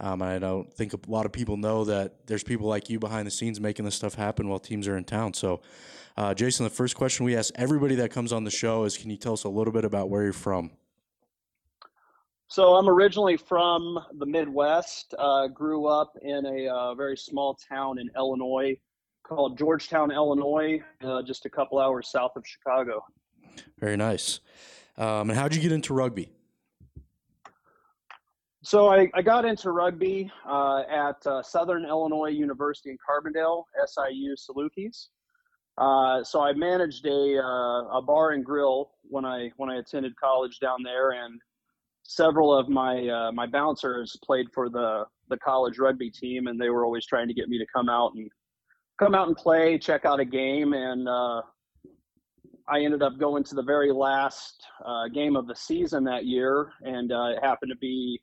Um, 0.00 0.23
I 0.23 0.38
don't 0.38 0.73
think 0.73 0.95
a 0.95 0.99
lot 1.07 1.26
of 1.26 1.33
people 1.33 1.59
know 1.59 1.85
that 1.85 2.26
there's 2.26 2.42
people 2.42 2.66
like 2.66 2.88
you 2.88 2.99
behind 2.99 3.26
the 3.26 3.31
scenes 3.31 3.61
making 3.61 3.85
this 3.85 3.97
stuff 3.97 4.14
happen 4.14 4.49
while 4.49 4.61
teams 4.61 4.88
are 4.88 4.97
in 4.97 5.04
town. 5.04 5.35
So, 5.35 5.61
uh, 6.16 6.33
Jason, 6.33 6.64
the 6.64 6.71
first 6.71 6.97
question 6.97 7.26
we 7.26 7.37
ask 7.37 7.52
everybody 7.57 7.97
that 7.97 8.12
comes 8.12 8.33
on 8.33 8.45
the 8.45 8.50
show 8.50 8.85
is, 8.85 8.97
can 8.97 9.11
you 9.11 9.19
tell 9.19 9.35
us 9.35 9.45
a 9.45 9.50
little 9.50 9.75
bit 9.75 9.85
about 9.85 10.09
where 10.09 10.23
you're 10.23 10.33
from? 10.33 10.71
So 12.52 12.75
I'm 12.75 12.87
originally 12.87 13.38
from 13.38 13.99
the 14.18 14.26
Midwest. 14.26 15.14
Uh, 15.18 15.47
grew 15.47 15.87
up 15.87 16.12
in 16.21 16.44
a 16.44 16.68
uh, 16.68 16.94
very 16.94 17.16
small 17.16 17.56
town 17.66 17.99
in 17.99 18.11
Illinois 18.14 18.76
called 19.23 19.56
Georgetown, 19.56 20.11
Illinois, 20.11 20.82
uh, 21.02 21.23
just 21.23 21.47
a 21.47 21.49
couple 21.49 21.78
hours 21.78 22.11
south 22.11 22.32
of 22.37 22.47
Chicago. 22.47 23.02
Very 23.80 23.97
nice. 23.97 24.40
Um, 24.99 25.30
and 25.30 25.38
how'd 25.38 25.54
you 25.54 25.62
get 25.62 25.73
into 25.73 25.94
rugby? 25.94 26.28
So 28.62 28.88
I, 28.88 29.09
I 29.14 29.23
got 29.23 29.47
into 29.47 29.71
rugby 29.71 30.30
uh, 30.47 30.82
at 30.90 31.26
uh, 31.26 31.42
Southern 31.42 31.87
Illinois 31.87 32.32
University 32.32 32.90
in 32.90 32.99
Carbondale, 32.99 33.64
SIU 33.87 34.37
Salukis. 34.37 35.06
Uh, 35.78 36.23
so 36.23 36.42
I 36.42 36.52
managed 36.52 37.06
a 37.06 37.40
a 37.94 38.02
bar 38.02 38.32
and 38.32 38.44
grill 38.44 38.90
when 39.04 39.25
I 39.25 39.52
when 39.56 39.71
I 39.71 39.76
attended 39.76 40.12
college 40.16 40.61
down 40.61 40.82
there, 40.85 41.12
and 41.12 41.40
several 42.02 42.56
of 42.56 42.68
my 42.68 43.09
uh, 43.09 43.32
my 43.32 43.47
bouncers 43.47 44.16
played 44.25 44.47
for 44.52 44.68
the 44.68 45.04
the 45.28 45.37
college 45.38 45.78
rugby 45.78 46.11
team, 46.11 46.47
and 46.47 46.61
they 46.61 46.68
were 46.68 46.85
always 46.85 47.06
trying 47.06 47.28
to 47.28 47.35
get 47.35 47.49
me 47.49 47.59
to 47.59 47.66
come 47.75 47.88
out 47.88 48.12
and 48.14 48.30
come 48.99 49.14
out 49.14 49.28
and 49.28 49.37
play, 49.37 49.78
check 49.78 50.04
out 50.04 50.21
a 50.21 50.25
game, 50.25 50.75
and 50.75 51.09
uh, 51.09 51.42
I 52.68 52.80
ended 52.80 53.02
up 53.02 53.18
going 53.18 53.44
to 53.44 53.54
the 53.54 53.62
very 53.62 53.92
last 53.92 54.62
uh, 54.85 55.09
game 55.09 55.37
of 55.37 55.47
the 55.47 55.54
season 55.54 56.04
that 56.04 56.26
year, 56.26 56.73
and 56.82 57.12
uh, 57.12 57.30
it 57.37 57.42
happened 57.42 57.73
to 57.73 57.78
be 57.78 58.21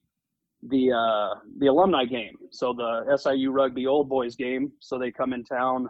the 0.69 0.91
uh, 0.91 1.39
the 1.59 1.67
alumni 1.67 2.05
game. 2.05 2.35
So 2.51 2.73
the 2.73 3.17
SIU 3.17 3.51
rugby 3.51 3.87
old 3.87 4.09
boys 4.09 4.35
game. 4.35 4.71
So 4.79 4.97
they 4.97 5.11
come 5.11 5.33
in 5.33 5.43
town 5.43 5.89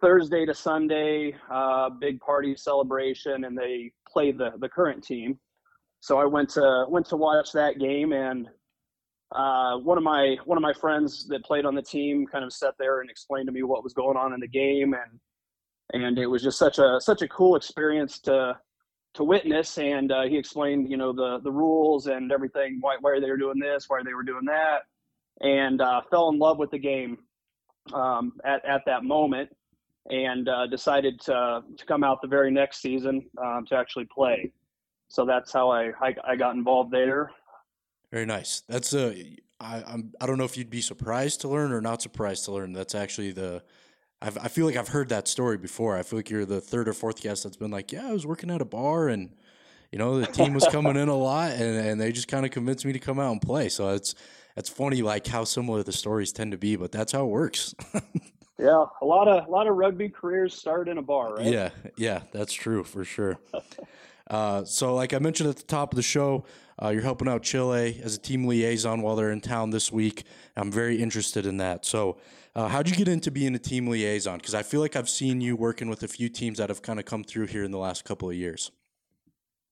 Thursday 0.00 0.46
to 0.46 0.54
Sunday, 0.54 1.34
uh, 1.50 1.90
big 1.90 2.20
party 2.20 2.56
celebration, 2.56 3.44
and 3.44 3.56
they 3.56 3.92
play 4.06 4.32
the 4.32 4.52
the 4.58 4.68
current 4.68 5.02
team. 5.02 5.38
So 6.00 6.18
I 6.18 6.24
went 6.24 6.48
to 6.50 6.86
went 6.88 7.06
to 7.06 7.16
watch 7.16 7.52
that 7.52 7.78
game, 7.78 8.12
and 8.12 8.48
uh, 9.32 9.76
one 9.78 9.98
of 9.98 10.04
my 10.04 10.36
one 10.44 10.56
of 10.56 10.62
my 10.62 10.72
friends 10.72 11.26
that 11.28 11.44
played 11.44 11.64
on 11.64 11.74
the 11.74 11.82
team 11.82 12.26
kind 12.26 12.44
of 12.44 12.52
sat 12.52 12.74
there 12.78 13.00
and 13.00 13.10
explained 13.10 13.46
to 13.46 13.52
me 13.52 13.62
what 13.62 13.84
was 13.84 13.92
going 13.92 14.16
on 14.16 14.32
in 14.32 14.40
the 14.40 14.48
game, 14.48 14.94
and 14.94 16.04
and 16.04 16.18
it 16.18 16.26
was 16.26 16.42
just 16.42 16.58
such 16.58 16.78
a 16.78 16.98
such 17.00 17.22
a 17.22 17.28
cool 17.28 17.56
experience 17.56 18.18
to 18.20 18.56
to 19.14 19.24
witness. 19.24 19.78
And 19.78 20.12
uh, 20.12 20.22
he 20.22 20.38
explained, 20.38 20.90
you 20.90 20.96
know, 20.96 21.12
the 21.12 21.40
the 21.42 21.50
rules 21.50 22.06
and 22.06 22.32
everything, 22.32 22.78
why 22.80 22.96
why 23.00 23.18
they 23.20 23.30
were 23.30 23.36
doing 23.36 23.58
this, 23.58 23.86
why 23.88 24.00
they 24.04 24.14
were 24.14 24.22
doing 24.22 24.44
that, 24.46 24.82
and 25.40 25.80
uh, 25.80 26.00
fell 26.10 26.30
in 26.30 26.38
love 26.38 26.58
with 26.58 26.70
the 26.70 26.78
game 26.78 27.18
um, 27.92 28.32
at 28.44 28.64
at 28.64 28.82
that 28.86 29.04
moment, 29.04 29.50
and 30.10 30.48
uh, 30.48 30.66
decided 30.68 31.20
to 31.22 31.62
to 31.76 31.86
come 31.86 32.04
out 32.04 32.22
the 32.22 32.28
very 32.28 32.50
next 32.50 32.80
season 32.80 33.26
um, 33.44 33.66
to 33.66 33.76
actually 33.76 34.06
play. 34.06 34.52
So 35.08 35.24
that's 35.24 35.52
how 35.52 35.70
I, 35.70 35.92
I 36.00 36.14
I 36.26 36.36
got 36.36 36.54
involved 36.54 36.90
there. 36.90 37.30
Very 38.12 38.26
nice. 38.26 38.62
That's 38.68 38.94
a. 38.94 39.36
I, 39.60 39.82
I'm. 39.86 40.12
I 40.20 40.26
don't 40.26 40.38
know 40.38 40.44
if 40.44 40.56
you'd 40.56 40.70
be 40.70 40.80
surprised 40.80 41.42
to 41.42 41.48
learn 41.48 41.72
or 41.72 41.80
not 41.80 42.00
surprised 42.00 42.44
to 42.46 42.52
learn. 42.52 42.72
That's 42.72 42.94
actually 42.94 43.32
the. 43.32 43.62
I've, 44.20 44.38
I 44.38 44.48
feel 44.48 44.66
like 44.66 44.76
I've 44.76 44.88
heard 44.88 45.10
that 45.10 45.28
story 45.28 45.58
before. 45.58 45.96
I 45.96 46.02
feel 46.02 46.18
like 46.18 46.30
you're 46.30 46.44
the 46.44 46.60
third 46.60 46.88
or 46.88 46.92
fourth 46.92 47.20
guest 47.20 47.44
that's 47.44 47.56
been 47.56 47.70
like, 47.70 47.92
yeah, 47.92 48.08
I 48.08 48.12
was 48.12 48.26
working 48.26 48.50
at 48.50 48.60
a 48.60 48.64
bar 48.64 49.08
and, 49.08 49.32
you 49.92 49.98
know, 49.98 50.18
the 50.18 50.26
team 50.26 50.54
was 50.54 50.66
coming 50.66 50.96
in 50.96 51.08
a 51.08 51.16
lot 51.16 51.52
and, 51.52 51.86
and 51.86 52.00
they 52.00 52.10
just 52.10 52.26
kind 52.26 52.44
of 52.44 52.50
convinced 52.50 52.84
me 52.84 52.92
to 52.92 52.98
come 52.98 53.20
out 53.20 53.30
and 53.30 53.40
play. 53.40 53.68
So 53.68 53.90
it's 53.90 54.16
it's 54.56 54.68
funny 54.68 55.02
like 55.02 55.26
how 55.28 55.44
similar 55.44 55.84
the 55.84 55.92
stories 55.92 56.32
tend 56.32 56.50
to 56.50 56.58
be, 56.58 56.74
but 56.74 56.90
that's 56.90 57.12
how 57.12 57.24
it 57.24 57.28
works. 57.28 57.76
yeah, 58.58 58.84
a 59.02 59.04
lot 59.04 59.28
of 59.28 59.46
a 59.46 59.50
lot 59.50 59.66
of 59.66 59.76
rugby 59.76 60.08
careers 60.08 60.54
start 60.54 60.88
in 60.88 60.98
a 60.98 61.02
bar, 61.02 61.36
right? 61.36 61.46
Yeah, 61.46 61.70
yeah, 61.96 62.22
that's 62.32 62.52
true 62.52 62.84
for 62.84 63.04
sure. 63.04 63.38
Uh, 64.30 64.62
so, 64.62 64.94
like 64.94 65.14
I 65.14 65.18
mentioned 65.18 65.48
at 65.48 65.56
the 65.56 65.62
top 65.62 65.92
of 65.92 65.96
the 65.96 66.02
show, 66.02 66.44
uh, 66.82 66.90
you're 66.90 67.02
helping 67.02 67.28
out 67.28 67.42
Chile 67.42 67.98
as 68.04 68.14
a 68.14 68.18
team 68.18 68.44
liaison 68.44 69.00
while 69.00 69.16
they're 69.16 69.32
in 69.32 69.40
town 69.40 69.70
this 69.70 69.90
week. 69.90 70.24
I'm 70.54 70.70
very 70.70 71.00
interested 71.00 71.46
in 71.46 71.56
that. 71.58 71.86
So, 71.86 72.18
uh, 72.54 72.68
how'd 72.68 72.88
you 72.88 72.96
get 72.96 73.08
into 73.08 73.30
being 73.30 73.54
a 73.54 73.58
team 73.58 73.88
liaison? 73.88 74.36
Because 74.36 74.54
I 74.54 74.62
feel 74.62 74.80
like 74.80 74.96
I've 74.96 75.08
seen 75.08 75.40
you 75.40 75.56
working 75.56 75.88
with 75.88 76.02
a 76.02 76.08
few 76.08 76.28
teams 76.28 76.58
that 76.58 76.68
have 76.68 76.82
kind 76.82 76.98
of 76.98 77.06
come 77.06 77.24
through 77.24 77.46
here 77.46 77.64
in 77.64 77.70
the 77.70 77.78
last 77.78 78.04
couple 78.04 78.28
of 78.28 78.36
years. 78.36 78.70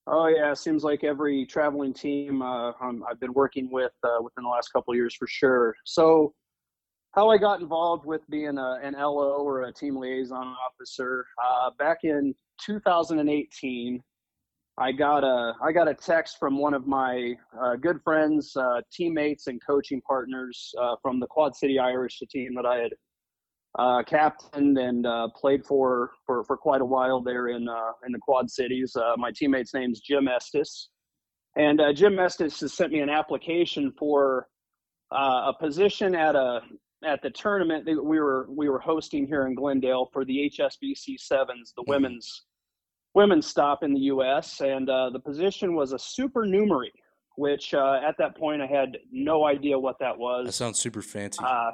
Oh 0.07 0.29
yeah, 0.29 0.53
it 0.53 0.59
seems 0.59 0.85
like 0.85 1.03
every 1.03 1.45
traveling 1.47 1.93
team 1.93 2.41
uh, 2.41 2.73
I've 2.81 3.19
been 3.19 3.33
working 3.33 3.69
with 3.71 3.93
uh, 4.05 4.23
within 4.23 4.45
the 4.45 4.51
last 4.51 4.73
couple 4.73 4.93
of 4.93 4.97
years 4.97 5.15
for 5.15 5.27
sure. 5.27 5.75
So, 5.85 6.33
how 7.17 7.31
I 7.31 7.39
got 7.39 7.61
involved 7.61 8.05
with 8.05 8.21
being 8.29 8.59
a, 8.59 8.79
an 8.83 8.93
LO 8.93 9.39
or 9.39 9.63
a 9.63 9.73
team 9.73 9.97
liaison 9.97 10.55
officer 10.69 11.27
uh, 11.43 11.71
back 11.79 11.99
in 12.05 12.35
2018. 12.65 14.03
I 14.79 14.93
got 14.93 15.25
a 15.25 15.55
I 15.63 15.73
got 15.73 15.89
a 15.89 15.95
text 15.95 16.37
from 16.39 16.59
one 16.59 16.75
of 16.75 16.87
my 16.87 17.35
uh, 17.59 17.77
good 17.77 17.99
friends, 18.05 18.55
uh, 18.55 18.83
teammates, 18.93 19.47
and 19.47 19.59
coaching 19.67 20.03
partners 20.07 20.75
uh, 20.79 20.97
from 21.01 21.19
the 21.19 21.27
Quad 21.27 21.57
City 21.57 21.79
Irish, 21.79 22.19
the 22.21 22.27
team 22.27 22.55
that 22.57 22.67
I 22.67 22.77
had 22.77 22.93
uh, 23.79 24.03
captained 24.03 24.77
and 24.77 25.07
uh, 25.07 25.29
played 25.35 25.65
for, 25.65 26.11
for 26.27 26.45
for 26.45 26.59
quite 26.59 26.83
a 26.83 26.85
while 26.85 27.23
there 27.23 27.49
in 27.49 27.67
uh, 27.67 27.93
in 28.07 28.13
the 28.13 28.19
Quad 28.19 28.51
Cities. 28.51 28.95
my 29.17 29.33
teammate's 29.35 29.73
name's 29.73 30.01
Jim 30.01 30.29
Estes, 30.29 30.91
and 31.57 31.81
Jim 31.95 32.19
Estes 32.19 32.61
has 32.61 32.75
sent 32.75 32.93
me 32.93 33.01
an 33.01 33.09
application 33.09 33.91
for 33.99 34.47
a 35.11 35.55
position 35.59 36.15
at 36.15 36.37
a 36.37 36.61
at 37.05 37.21
the 37.23 37.31
tournament 37.31 37.85
that 37.87 38.03
we 38.03 38.19
were 38.19 38.47
we 38.51 38.69
were 38.69 38.79
hosting 38.79 39.27
here 39.27 39.47
in 39.47 39.55
Glendale 39.55 40.09
for 40.13 40.25
the 40.25 40.51
HSBC 40.59 41.19
Sevens, 41.19 41.73
the 41.77 41.83
mm-hmm. 41.83 41.91
women's 41.91 42.47
women's 43.15 43.47
stop 43.47 43.83
in 43.83 43.95
the 43.95 44.01
U.S. 44.01 44.61
and 44.61 44.89
uh, 44.89 45.11
the 45.11 45.21
position 45.21 45.75
was 45.75 45.93
a 45.93 45.99
supernumerary, 45.99 46.93
which 47.37 47.75
uh, 47.75 48.01
at 48.07 48.15
that 48.19 48.37
point 48.37 48.63
I 48.63 48.67
had 48.67 48.99
no 49.11 49.47
idea 49.47 49.79
what 49.79 49.97
that 50.01 50.17
was. 50.17 50.47
That 50.47 50.53
sounds 50.53 50.79
super 50.79 51.03
fancy. 51.03 51.43
Uh, 51.43 51.71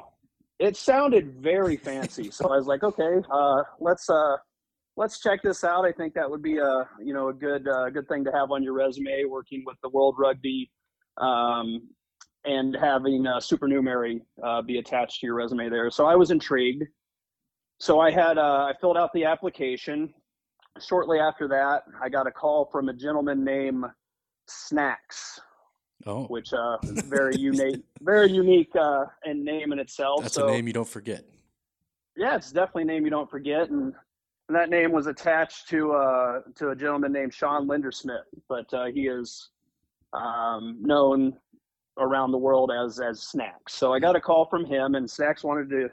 it 0.59 0.77
sounded 0.77 1.35
very 1.41 1.77
fancy, 1.77 2.31
so 2.31 2.49
I 2.49 2.57
was 2.57 2.67
like, 2.67 2.85
okay, 2.85 3.17
uh, 3.33 3.63
let's 3.81 4.09
uh, 4.09 4.37
let's 4.97 5.21
check 5.21 5.43
this 5.43 5.65
out. 5.65 5.85
I 5.85 5.93
think 5.93 6.15
that 6.15 6.31
would 6.31 6.43
be 6.43 6.59
a 6.59 6.89
you 7.01 7.15
know 7.15 7.29
a 7.29 7.35
good 7.35 7.67
uh, 7.69 7.91
good 7.91 8.09
thing 8.09 8.25
to 8.25 8.33
have 8.33 8.51
on 8.51 8.63
your 8.63 8.75
resume, 8.75 9.25
working 9.29 9.65
with 9.67 9.77
the 9.83 9.89
World 9.89 10.17
Rugby. 10.19 10.71
Um, 11.19 11.89
and 12.45 12.77
having 12.77 13.27
a 13.27 13.41
supernumerary 13.41 14.23
be 14.67 14.79
attached 14.79 15.21
to 15.21 15.27
your 15.27 15.35
resume 15.35 15.69
there. 15.69 15.91
So 15.91 16.07
I 16.07 16.17
was 16.17 16.31
intrigued. 16.31 16.85
So 17.79 18.01
I 18.01 18.11
had 18.11 18.39
I 18.39 18.73
filled 18.81 18.97
out 18.97 19.13
the 19.13 19.25
application, 19.25 20.13
shortly 20.81 21.19
after 21.19 21.49
that, 21.49 21.85
I 22.01 22.09
got 22.09 22.27
a 22.27 22.31
call 22.31 22.69
from 22.71 22.89
a 22.89 22.93
gentleman 22.93 23.45
named 23.45 23.85
Snacks. 24.47 25.41
Oh. 26.05 26.25
Which 26.25 26.53
uh 26.53 26.79
very 27.07 27.37
unique 27.37 27.85
very 28.01 28.29
unique 28.29 28.75
uh 28.75 29.05
and 29.25 29.45
name 29.45 29.73
in 29.73 29.79
itself. 29.79 30.23
That's 30.23 30.35
so, 30.35 30.49
a 30.49 30.51
name 30.51 30.67
you 30.67 30.73
don't 30.73 30.89
forget. 30.89 31.25
Yeah, 32.17 32.35
it's 32.35 32.51
definitely 32.51 32.83
a 32.83 32.87
name 32.87 33.05
you 33.05 33.11
don't 33.11 33.31
forget 33.31 33.71
and, 33.71 33.95
and 34.49 34.57
that 34.57 34.69
name 34.69 34.91
was 34.91 35.07
attached 35.07 35.69
to 35.69 35.93
uh 35.93 36.41
to 36.57 36.71
a 36.71 36.77
gentleman 36.77 37.13
named 37.13 37.33
Sean 37.33 37.69
Lindersmith, 37.69 38.25
but 38.49 38.73
uh, 38.75 38.87
he 38.87 39.03
is 39.07 39.51
um, 40.13 40.77
known 40.81 41.39
around 41.99 42.33
the 42.33 42.39
world 42.39 42.71
as 42.71 43.01
as 43.01 43.23
Snacks. 43.23 43.75
So 43.75 43.93
I 43.93 43.99
got 43.99 44.17
a 44.17 44.21
call 44.21 44.47
from 44.47 44.65
him 44.65 44.95
and 44.95 45.09
Snacks 45.09 45.45
wanted 45.45 45.71
to 45.71 45.89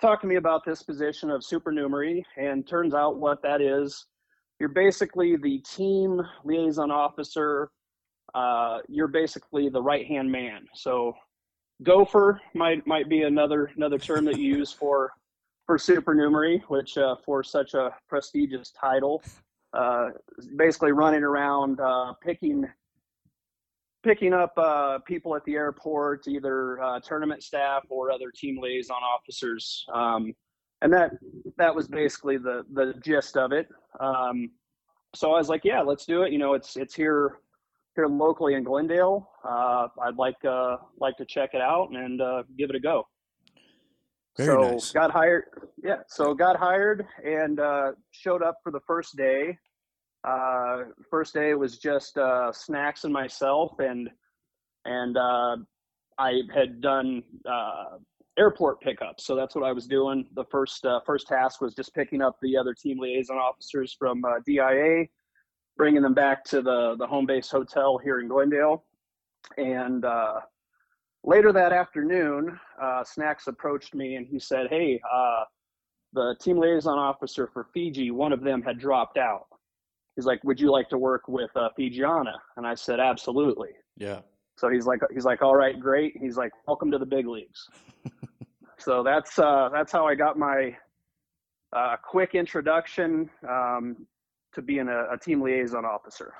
talk 0.00 0.20
to 0.20 0.26
me 0.26 0.36
about 0.36 0.64
this 0.64 0.82
position 0.82 1.30
of 1.30 1.44
supernumerary, 1.44 2.24
and 2.36 2.66
turns 2.66 2.94
out 2.94 3.16
what 3.16 3.42
that 3.42 3.60
is. 3.60 4.06
You're 4.60 4.68
basically 4.68 5.36
the 5.36 5.58
team 5.60 6.20
liaison 6.44 6.90
officer. 6.90 7.70
Uh, 8.34 8.78
you're 8.88 9.08
basically 9.08 9.68
the 9.68 9.82
right 9.82 10.06
hand 10.06 10.30
man. 10.30 10.66
So, 10.74 11.14
gopher 11.82 12.40
might 12.54 12.86
might 12.86 13.08
be 13.08 13.22
another 13.22 13.70
another 13.76 13.98
term 13.98 14.24
that 14.26 14.38
you 14.38 14.56
use 14.56 14.72
for 14.72 15.10
for 15.66 15.78
supernumerary, 15.78 16.62
which 16.68 16.98
uh, 16.98 17.16
for 17.24 17.42
such 17.42 17.74
a 17.74 17.90
prestigious 18.08 18.72
title, 18.78 19.22
uh, 19.72 20.10
basically 20.56 20.92
running 20.92 21.22
around 21.22 21.80
uh, 21.80 22.12
picking 22.22 22.66
picking 24.04 24.32
up 24.32 24.52
uh, 24.56 24.98
people 25.06 25.34
at 25.34 25.44
the 25.44 25.54
airport, 25.54 26.28
either 26.28 26.80
uh, 26.82 27.00
tournament 27.00 27.42
staff 27.42 27.82
or 27.88 28.12
other 28.12 28.30
team 28.30 28.58
liaison 28.60 29.02
officers. 29.02 29.84
Um, 29.92 30.34
and 30.82 30.92
that 30.92 31.12
that 31.56 31.74
was 31.74 31.88
basically 31.88 32.36
the 32.36 32.62
the 32.74 32.94
gist 33.02 33.36
of 33.36 33.52
it. 33.52 33.66
Um, 34.00 34.50
so 35.14 35.32
I 35.32 35.38
was 35.38 35.48
like, 35.48 35.62
yeah, 35.64 35.80
let's 35.80 36.04
do 36.04 36.22
it. 36.22 36.32
You 36.32 36.38
know, 36.38 36.54
it's 36.54 36.76
it's 36.76 36.94
here 36.94 37.38
here 37.96 38.06
locally 38.06 38.54
in 38.54 38.64
Glendale. 38.64 39.30
Uh, 39.44 39.88
I'd 40.02 40.16
like 40.16 40.36
uh, 40.44 40.76
like 40.98 41.16
to 41.16 41.24
check 41.24 41.50
it 41.54 41.62
out 41.62 41.88
and 41.92 42.20
uh, 42.20 42.42
give 42.58 42.70
it 42.70 42.76
a 42.76 42.80
go. 42.80 43.06
Very 44.36 44.48
so 44.48 44.70
nice. 44.72 44.90
got 44.90 45.10
hired. 45.10 45.44
Yeah, 45.82 45.98
so 46.08 46.34
got 46.34 46.56
hired 46.56 47.06
and 47.24 47.60
uh, 47.60 47.92
showed 48.10 48.42
up 48.42 48.58
for 48.62 48.72
the 48.72 48.80
first 48.86 49.16
day. 49.16 49.56
Uh, 50.24 50.84
first 51.10 51.34
day 51.34 51.54
was 51.54 51.76
just 51.78 52.16
uh, 52.16 52.50
snacks 52.50 53.04
and 53.04 53.12
myself, 53.12 53.78
and 53.78 54.08
and 54.86 55.16
uh, 55.16 55.56
I 56.18 56.42
had 56.54 56.80
done 56.80 57.22
uh, 57.48 57.98
airport 58.38 58.80
pickups, 58.80 59.26
so 59.26 59.36
that's 59.36 59.54
what 59.54 59.64
I 59.64 59.72
was 59.72 59.86
doing. 59.86 60.26
The 60.34 60.44
first 60.44 60.86
uh, 60.86 61.00
first 61.04 61.26
task 61.28 61.60
was 61.60 61.74
just 61.74 61.94
picking 61.94 62.22
up 62.22 62.36
the 62.40 62.56
other 62.56 62.72
team 62.72 62.98
liaison 62.98 63.36
officers 63.36 63.94
from 63.98 64.24
uh, 64.24 64.40
DIA, 64.46 65.04
bringing 65.76 66.00
them 66.00 66.14
back 66.14 66.42
to 66.46 66.62
the 66.62 66.96
the 66.98 67.06
home 67.06 67.26
base 67.26 67.50
hotel 67.50 67.98
here 67.98 68.20
in 68.20 68.28
Glendale, 68.28 68.82
and 69.58 70.06
later 71.22 71.52
that 71.52 71.72
afternoon, 71.74 72.58
Snacks 73.04 73.46
approached 73.46 73.94
me 73.94 74.16
and 74.16 74.26
he 74.26 74.38
said, 74.38 74.68
"Hey." 74.70 75.00
the 76.16 76.36
team 76.40 76.58
liaison 76.58 76.96
officer 76.96 77.48
for 77.52 77.66
Fiji, 77.74 78.12
one 78.12 78.32
of 78.32 78.40
them 78.40 78.62
had 78.62 78.78
dropped 78.78 79.18
out 79.18 79.48
he's 80.16 80.26
like, 80.26 80.42
"Would 80.44 80.60
you 80.60 80.70
like 80.70 80.88
to 80.90 80.98
work 80.98 81.28
with 81.28 81.50
uh, 81.56 81.68
Fijiana?" 81.78 82.34
And 82.56 82.66
I 82.66 82.74
said, 82.74 83.00
"Absolutely." 83.00 83.70
Yeah. 83.96 84.20
So 84.56 84.68
he's 84.68 84.86
like, 84.86 85.00
he's 85.12 85.24
like, 85.24 85.42
"All 85.42 85.56
right, 85.56 85.78
great." 85.78 86.16
He's 86.20 86.36
like, 86.36 86.52
"Welcome 86.66 86.90
to 86.90 86.98
the 86.98 87.06
big 87.06 87.26
leagues." 87.26 87.68
so 88.78 89.02
that's 89.02 89.38
uh, 89.38 89.68
that's 89.72 89.92
how 89.92 90.06
I 90.06 90.14
got 90.14 90.38
my 90.38 90.76
uh, 91.74 91.96
quick 92.02 92.34
introduction 92.34 93.28
um, 93.48 94.06
to 94.54 94.62
being 94.62 94.88
a, 94.88 95.12
a 95.12 95.18
team 95.18 95.42
liaison 95.42 95.84
officer. 95.84 96.34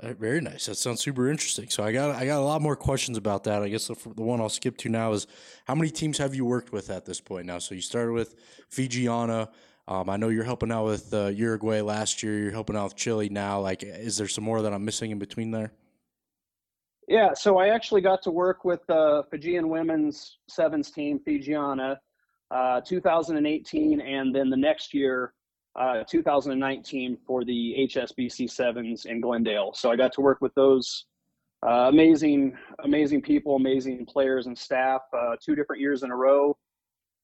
Very 0.00 0.40
nice. 0.40 0.66
That 0.66 0.76
sounds 0.76 1.00
super 1.00 1.30
interesting. 1.30 1.68
So 1.68 1.84
I 1.84 1.92
got 1.92 2.16
I 2.16 2.24
got 2.24 2.38
a 2.40 2.44
lot 2.44 2.62
more 2.62 2.76
questions 2.76 3.18
about 3.18 3.44
that. 3.44 3.62
I 3.62 3.68
guess 3.68 3.88
the, 3.88 3.94
the 4.16 4.22
one 4.22 4.40
I'll 4.40 4.48
skip 4.48 4.78
to 4.78 4.88
now 4.88 5.12
is 5.12 5.26
how 5.66 5.74
many 5.74 5.90
teams 5.90 6.16
have 6.18 6.34
you 6.34 6.44
worked 6.46 6.72
with 6.72 6.88
at 6.88 7.04
this 7.04 7.20
point 7.20 7.46
now? 7.46 7.58
So 7.58 7.74
you 7.74 7.82
started 7.82 8.12
with 8.12 8.34
Fijiana. 8.70 9.48
Um, 9.88 10.08
I 10.08 10.16
know 10.16 10.28
you're 10.28 10.44
helping 10.44 10.70
out 10.70 10.86
with 10.86 11.12
uh, 11.12 11.26
Uruguay 11.26 11.80
last 11.80 12.22
year. 12.22 12.38
You're 12.38 12.52
helping 12.52 12.76
out 12.76 12.84
with 12.84 12.96
Chile 12.96 13.28
now. 13.28 13.60
Like, 13.60 13.82
is 13.82 14.16
there 14.16 14.28
some 14.28 14.44
more 14.44 14.62
that 14.62 14.72
I'm 14.72 14.84
missing 14.84 15.10
in 15.10 15.18
between 15.18 15.50
there? 15.50 15.72
Yeah, 17.08 17.34
so 17.34 17.58
I 17.58 17.68
actually 17.68 18.00
got 18.00 18.22
to 18.22 18.30
work 18.30 18.64
with 18.64 18.80
the 18.86 19.24
Fijian 19.30 19.68
women's 19.68 20.38
sevens 20.48 20.90
team, 20.92 21.20
Fijiana, 21.26 21.96
uh, 22.52 22.80
2018, 22.80 24.00
and 24.00 24.34
then 24.34 24.48
the 24.50 24.56
next 24.56 24.94
year, 24.94 25.34
uh, 25.74 26.04
2019, 26.08 27.18
for 27.26 27.44
the 27.44 27.74
HSBC 27.90 28.48
sevens 28.48 29.06
in 29.06 29.20
Glendale. 29.20 29.72
So 29.74 29.90
I 29.90 29.96
got 29.96 30.12
to 30.12 30.20
work 30.20 30.40
with 30.40 30.54
those 30.54 31.06
uh, 31.66 31.88
amazing, 31.88 32.56
amazing 32.84 33.20
people, 33.20 33.56
amazing 33.56 34.06
players 34.06 34.46
and 34.46 34.56
staff, 34.56 35.02
uh, 35.12 35.36
two 35.44 35.56
different 35.56 35.80
years 35.80 36.04
in 36.04 36.10
a 36.12 36.16
row. 36.16 36.56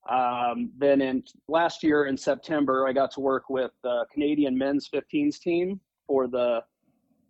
Um, 0.09 0.71
then 0.79 1.01
in 1.01 1.23
last 1.49 1.83
year 1.83 2.07
in 2.07 2.17
September, 2.17 2.87
I 2.89 2.93
got 2.93 3.11
to 3.13 3.21
work 3.21 3.51
with 3.51 3.73
the 3.83 4.07
Canadian 4.13 4.57
men's 4.57 4.89
15s 4.89 5.39
team 5.39 5.81
for 6.07 6.27
the 6.27 6.63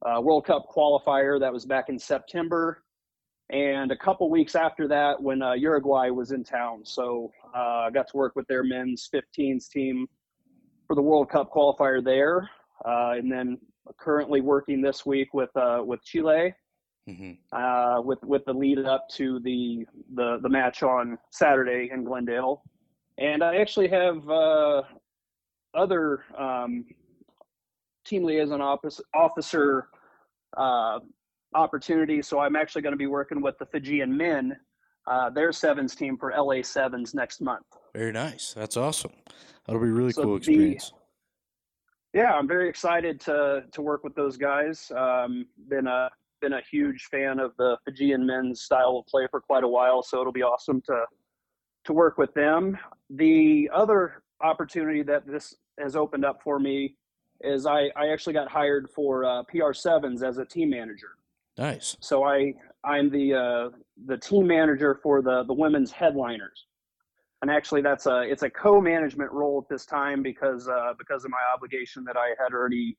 uh, 0.06 0.20
World 0.20 0.47
Cup 0.47 0.66
qualifier. 0.75 1.40
That 1.40 1.52
was 1.52 1.66
back 1.66 1.88
in 1.88 1.99
September. 1.99 2.85
And 3.50 3.90
a 3.90 3.97
couple 3.97 4.30
weeks 4.30 4.54
after 4.54 4.87
that, 4.88 5.20
when 5.20 5.42
uh, 5.42 5.54
Uruguay 5.54 6.11
was 6.11 6.32
in 6.32 6.44
town. 6.44 6.82
So 6.85 7.32
uh, 7.56 7.87
I 7.87 7.90
got 7.90 8.06
to 8.08 8.16
work 8.16 8.37
with 8.37 8.47
their 8.47 8.62
men's 8.62 9.08
15s 9.12 9.68
team 9.68 10.06
for 10.87 10.94
the 10.94 11.02
World 11.02 11.30
Cup 11.30 11.50
qualifier 11.52 12.04
there. 12.04 12.49
Uh, 12.85 13.12
and 13.16 13.32
then 13.32 13.58
currently 13.99 14.40
working 14.40 14.80
this 14.82 15.06
week 15.06 15.32
with 15.32 15.50
uh, 15.56 15.82
with 15.85 16.02
Chile 16.04 16.54
Mm-hmm. 17.09 17.57
uh, 17.57 18.03
with 18.03 18.23
with 18.23 18.45
the 18.45 18.53
lead 18.53 18.81
up 18.81 19.09
to 19.15 19.41
the, 19.41 19.87
the 20.15 20.38
the 20.43 20.49
match 20.49 20.83
on 20.83 21.17
Saturday 21.31 21.88
in 21.91 22.05
Glendale, 22.05 22.62
and 23.17 23.43
I 23.43 23.57
actually 23.57 23.88
have 23.88 24.29
uh, 24.29 24.83
other 25.75 26.25
um, 26.37 26.85
team 28.05 28.25
liaison 28.25 28.61
office, 28.61 29.00
officer 29.15 29.88
uh, 30.59 30.99
opportunities. 31.55 32.27
So 32.29 32.41
I'm 32.41 32.57
actually 32.57 32.83
going 32.83 32.93
to 32.93 32.99
be 32.99 33.07
working 33.07 33.41
with 33.41 33.57
the 33.59 33.65
Fijian 33.65 34.15
men, 34.15 34.55
uh, 35.07 35.31
their 35.31 35.50
sevens 35.50 35.95
team 35.95 36.19
for 36.19 36.31
LA 36.37 36.61
Sevens 36.62 37.15
next 37.15 37.41
month. 37.41 37.65
Very 37.95 38.12
nice. 38.12 38.53
That's 38.53 38.77
awesome. 38.77 39.12
That'll 39.67 39.81
be 39.81 39.88
a 39.88 39.93
really 39.93 40.12
So 40.12 40.25
cool 40.25 40.31
the- 40.33 40.37
experience. 40.38 40.93
Yeah, 42.12 42.35
I'm 42.35 42.49
very 42.49 42.69
excited 42.69 43.19
to 43.23 43.65
to 43.73 43.81
work 43.83 44.05
with 44.05 44.15
those 44.15 44.37
guys. 44.37 44.93
Um, 44.95 45.47
been 45.69 45.87
a 45.87 46.11
been 46.40 46.54
a 46.54 46.62
huge 46.71 47.04
fan 47.11 47.38
of 47.38 47.52
the 47.59 47.76
Fijian 47.85 48.25
men's 48.25 48.62
style 48.62 48.99
of 48.99 49.07
play 49.07 49.26
for 49.30 49.40
quite 49.40 49.64
a 49.64 49.68
while, 49.68 50.02
so 50.02 50.21
it'll 50.21 50.33
be 50.33 50.42
awesome 50.42 50.80
to 50.83 51.04
to 51.85 51.92
work 51.92 52.18
with 52.18 52.33
them. 52.35 52.76
The 53.11 53.71
other 53.75 54.23
opportunity 54.42 55.02
that 55.02 55.26
this 55.26 55.54
has 55.78 55.97
opened 55.97 56.25
up 56.25 56.42
for 56.42 56.59
me 56.59 56.97
is 57.40 57.66
I, 57.66 57.90
I 57.97 58.09
actually 58.12 58.33
got 58.33 58.49
hired 58.49 58.90
for 58.90 59.25
uh, 59.25 59.42
PR 59.45 59.73
Sevens 59.73 60.23
as 60.23 60.38
a 60.38 60.45
team 60.45 60.71
manager. 60.71 61.16
nice. 61.57 61.97
So 62.00 62.25
I 62.25 62.54
I'm 62.85 63.11
the 63.11 63.35
uh, 63.35 63.76
the 64.07 64.16
team 64.16 64.47
manager 64.47 64.99
for 65.02 65.23
the 65.23 65.45
the 65.45 65.54
women's 65.54 65.90
headliners, 65.90 66.66
and 67.42 67.50
actually 67.50 67.83
that's 67.83 68.07
a 68.07 68.23
it's 68.23 68.42
a 68.42 68.50
co-management 68.50 69.30
role 69.33 69.62
at 69.62 69.68
this 69.68 69.87
time 69.87 70.23
because 70.23 70.68
uh, 70.68 70.95
because 70.99 71.25
of 71.25 71.30
my 71.30 71.42
obligation 71.54 72.04
that 72.04 72.16
I 72.16 72.30
had 72.42 72.52
already 72.52 72.97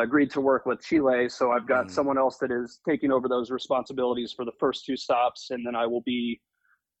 agreed 0.00 0.30
to 0.32 0.40
work 0.40 0.66
with 0.66 0.80
Chile. 0.80 1.28
So 1.28 1.52
I've 1.52 1.66
got 1.66 1.86
Mhm. 1.86 1.90
someone 1.90 2.18
else 2.18 2.38
that 2.38 2.50
is 2.50 2.80
taking 2.88 3.10
over 3.12 3.28
those 3.28 3.50
responsibilities 3.50 4.32
for 4.32 4.44
the 4.44 4.52
first 4.58 4.84
two 4.84 4.96
stops, 4.96 5.50
and 5.50 5.66
then 5.66 5.74
I 5.74 5.86
will 5.86 6.00
be 6.02 6.40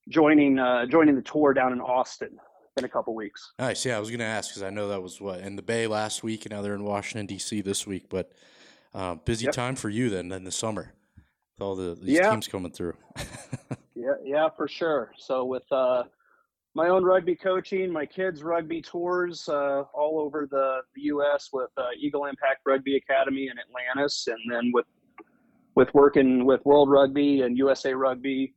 joining 0.08 0.58
uh, 0.58 0.86
joining 0.86 1.14
the 1.14 1.22
tour 1.22 1.54
down 1.54 1.72
in 1.72 1.80
Austin 1.80 2.38
in 2.76 2.84
a 2.84 2.88
couple 2.88 3.14
weeks. 3.14 3.52
Nice. 3.58 3.84
Yeah, 3.84 3.96
I 3.96 4.00
was 4.00 4.08
going 4.10 4.18
to 4.20 4.24
ask 4.24 4.50
because 4.50 4.62
I 4.62 4.70
know 4.70 4.88
that 4.88 5.02
was 5.02 5.20
what 5.20 5.40
in 5.40 5.56
the 5.56 5.62
Bay 5.62 5.86
last 5.86 6.22
week, 6.22 6.44
and 6.46 6.52
now 6.52 6.62
they're 6.62 6.74
in 6.74 6.84
Washington 6.84 7.26
D.C. 7.26 7.60
this 7.60 7.86
week. 7.86 8.08
But 8.08 8.32
uh, 8.94 9.14
busy 9.16 9.44
Yep. 9.46 9.54
time 9.54 9.76
for 9.76 9.88
you 9.88 10.10
then 10.10 10.30
in 10.32 10.44
the 10.44 10.50
summer 10.52 10.92
with 11.16 11.62
all 11.62 11.74
the 11.74 11.94
these 11.94 12.16
Yeah. 12.18 12.30
teams 12.30 12.48
coming 12.48 12.72
through. 12.72 12.94
Yeah, 13.94 14.14
yeah, 14.24 14.48
for 14.56 14.66
sure. 14.66 15.12
So 15.18 15.44
with 15.44 15.70
uh, 15.70 16.04
my 16.74 16.88
own 16.88 17.04
rugby 17.04 17.36
coaching, 17.36 17.92
my 17.92 18.06
kids' 18.06 18.42
rugby 18.42 18.80
tours 18.80 19.48
uh, 19.48 19.84
all 19.92 20.18
over 20.18 20.48
the, 20.50 20.80
the 20.94 21.02
U.S. 21.02 21.50
with 21.52 21.70
uh, 21.76 21.88
Eagle 21.98 22.26
Impact 22.26 22.60
Rugby 22.64 22.96
Academy 22.96 23.48
in 23.48 23.54
Atlantis, 23.58 24.26
and 24.28 24.38
then 24.50 24.70
with 24.72 24.86
with 25.74 25.92
working 25.94 26.44
with 26.44 26.64
World 26.66 26.90
Rugby 26.90 27.42
and 27.42 27.56
USA 27.56 27.94
Rugby 27.94 28.54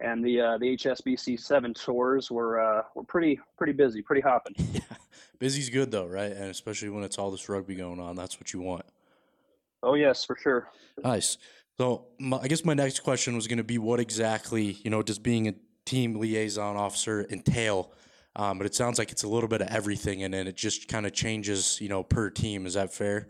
and 0.00 0.24
the 0.24 0.40
uh, 0.40 0.58
the 0.58 0.76
HSBC 0.76 1.40
seven 1.40 1.72
tours, 1.72 2.30
we're 2.30 2.60
uh, 2.60 2.82
we're 2.94 3.04
pretty 3.04 3.40
pretty 3.56 3.72
busy, 3.72 4.02
pretty 4.02 4.22
hopping. 4.22 4.54
yeah, 4.72 4.80
busy's 5.38 5.70
good 5.70 5.90
though, 5.90 6.06
right? 6.06 6.32
And 6.32 6.50
especially 6.50 6.90
when 6.90 7.04
it's 7.04 7.18
all 7.18 7.30
this 7.30 7.48
rugby 7.48 7.76
going 7.76 8.00
on, 8.00 8.16
that's 8.16 8.38
what 8.38 8.52
you 8.52 8.60
want. 8.60 8.84
Oh 9.82 9.94
yes, 9.94 10.24
for 10.24 10.36
sure. 10.36 10.70
Nice. 11.02 11.38
So 11.78 12.06
my, 12.18 12.38
I 12.38 12.46
guess 12.46 12.64
my 12.64 12.74
next 12.74 13.00
question 13.00 13.34
was 13.34 13.48
going 13.48 13.58
to 13.58 13.64
be, 13.64 13.78
what 13.78 13.98
exactly, 13.98 14.78
you 14.84 14.90
know, 14.90 15.02
does 15.02 15.18
being 15.18 15.48
a 15.48 15.54
team 15.84 16.18
liaison 16.18 16.76
officer 16.76 17.26
entail? 17.30 17.92
Um, 18.36 18.58
but 18.58 18.66
it 18.66 18.74
sounds 18.74 18.98
like 18.98 19.12
it's 19.12 19.22
a 19.22 19.28
little 19.28 19.48
bit 19.48 19.60
of 19.60 19.68
everything, 19.68 20.24
and 20.24 20.34
then 20.34 20.46
it 20.48 20.56
just 20.56 20.88
kind 20.88 21.06
of 21.06 21.12
changes, 21.12 21.80
you 21.80 21.88
know, 21.88 22.02
per 22.02 22.30
team. 22.30 22.66
Is 22.66 22.74
that 22.74 22.92
fair? 22.92 23.28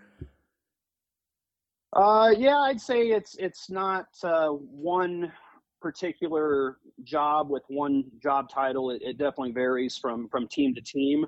Uh, 1.95 2.33
yeah, 2.37 2.59
I'd 2.59 2.81
say 2.81 3.09
it's 3.09 3.37
it's 3.39 3.71
not 3.71 4.07
uh, 4.23 4.49
one 4.49 5.31
particular 5.81 6.79
job 7.03 7.51
with 7.51 7.63
one 7.69 8.05
job 8.23 8.49
title. 8.49 8.91
It, 8.91 9.03
it 9.03 9.19
definitely 9.19 9.53
varies 9.53 9.99
from 9.99 10.29
from 10.29 10.49
team 10.49 10.75
to 10.75 10.81
team. 10.81 11.27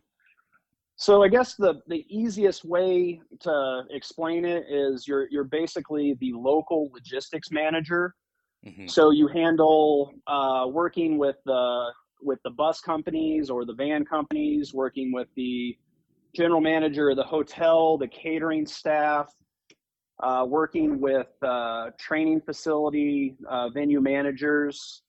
So 0.97 1.23
I 1.23 1.29
guess 1.29 1.55
the 1.55 1.75
the 1.87 2.05
easiest 2.09 2.65
way 2.65 3.21
to 3.41 3.83
explain 3.91 4.45
it 4.45 4.65
is 4.69 5.07
you're 5.07 5.29
you're 5.31 5.45
basically 5.45 6.17
the 6.21 6.33
local 6.33 6.91
logistics 6.93 7.51
manager. 7.51 8.15
Hmm 8.67 8.87
So 8.87 9.11
you 9.11 9.29
handle 9.29 10.13
uh, 10.27 10.67
working 10.69 11.19
with 11.19 11.37
the 11.45 11.93
with 12.23 12.39
the 12.45 12.51
bus 12.51 12.81
companies 12.81 13.51
or 13.51 13.65
the 13.65 13.75
van 13.75 14.05
companies, 14.05 14.75
working 14.75 15.13
with 15.13 15.29
the 15.37 15.77
general 16.35 16.61
manager 16.61 17.11
of 17.11 17.17
the 17.17 17.23
hotel, 17.23 17.99
the 17.99 18.09
catering 18.09 18.67
staff, 18.67 19.33
uh, 20.23 20.45
working 20.49 21.01
with 21.01 21.29
uh, 21.43 21.91
training 21.99 22.41
facility 22.41 23.37
uh, 23.49 23.69
venue 23.69 24.01
managers. 24.01 25.03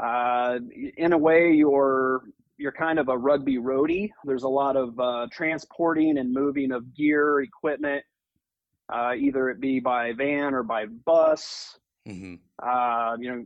Uh, 0.00 0.58
in 0.98 1.12
a 1.12 1.18
way, 1.18 1.52
you're 1.52 2.24
you're 2.58 2.72
kind 2.72 2.98
of 2.98 3.08
a 3.08 3.18
rugby 3.18 3.56
roadie. 3.56 4.10
There's 4.24 4.44
a 4.44 4.48
lot 4.48 4.76
of 4.76 4.98
uh, 5.00 5.26
transporting 5.32 6.18
and 6.18 6.32
moving 6.32 6.70
of 6.70 6.94
gear, 6.94 7.40
equipment, 7.40 8.04
either 8.94 9.50
it 9.50 9.60
be 9.60 9.80
by 9.80 10.12
van 10.12 10.54
or 10.54 10.62
by 10.62 10.86
bus 10.86 11.78
hmm 12.06 12.36
uh, 12.62 13.16
you 13.18 13.30
know, 13.30 13.44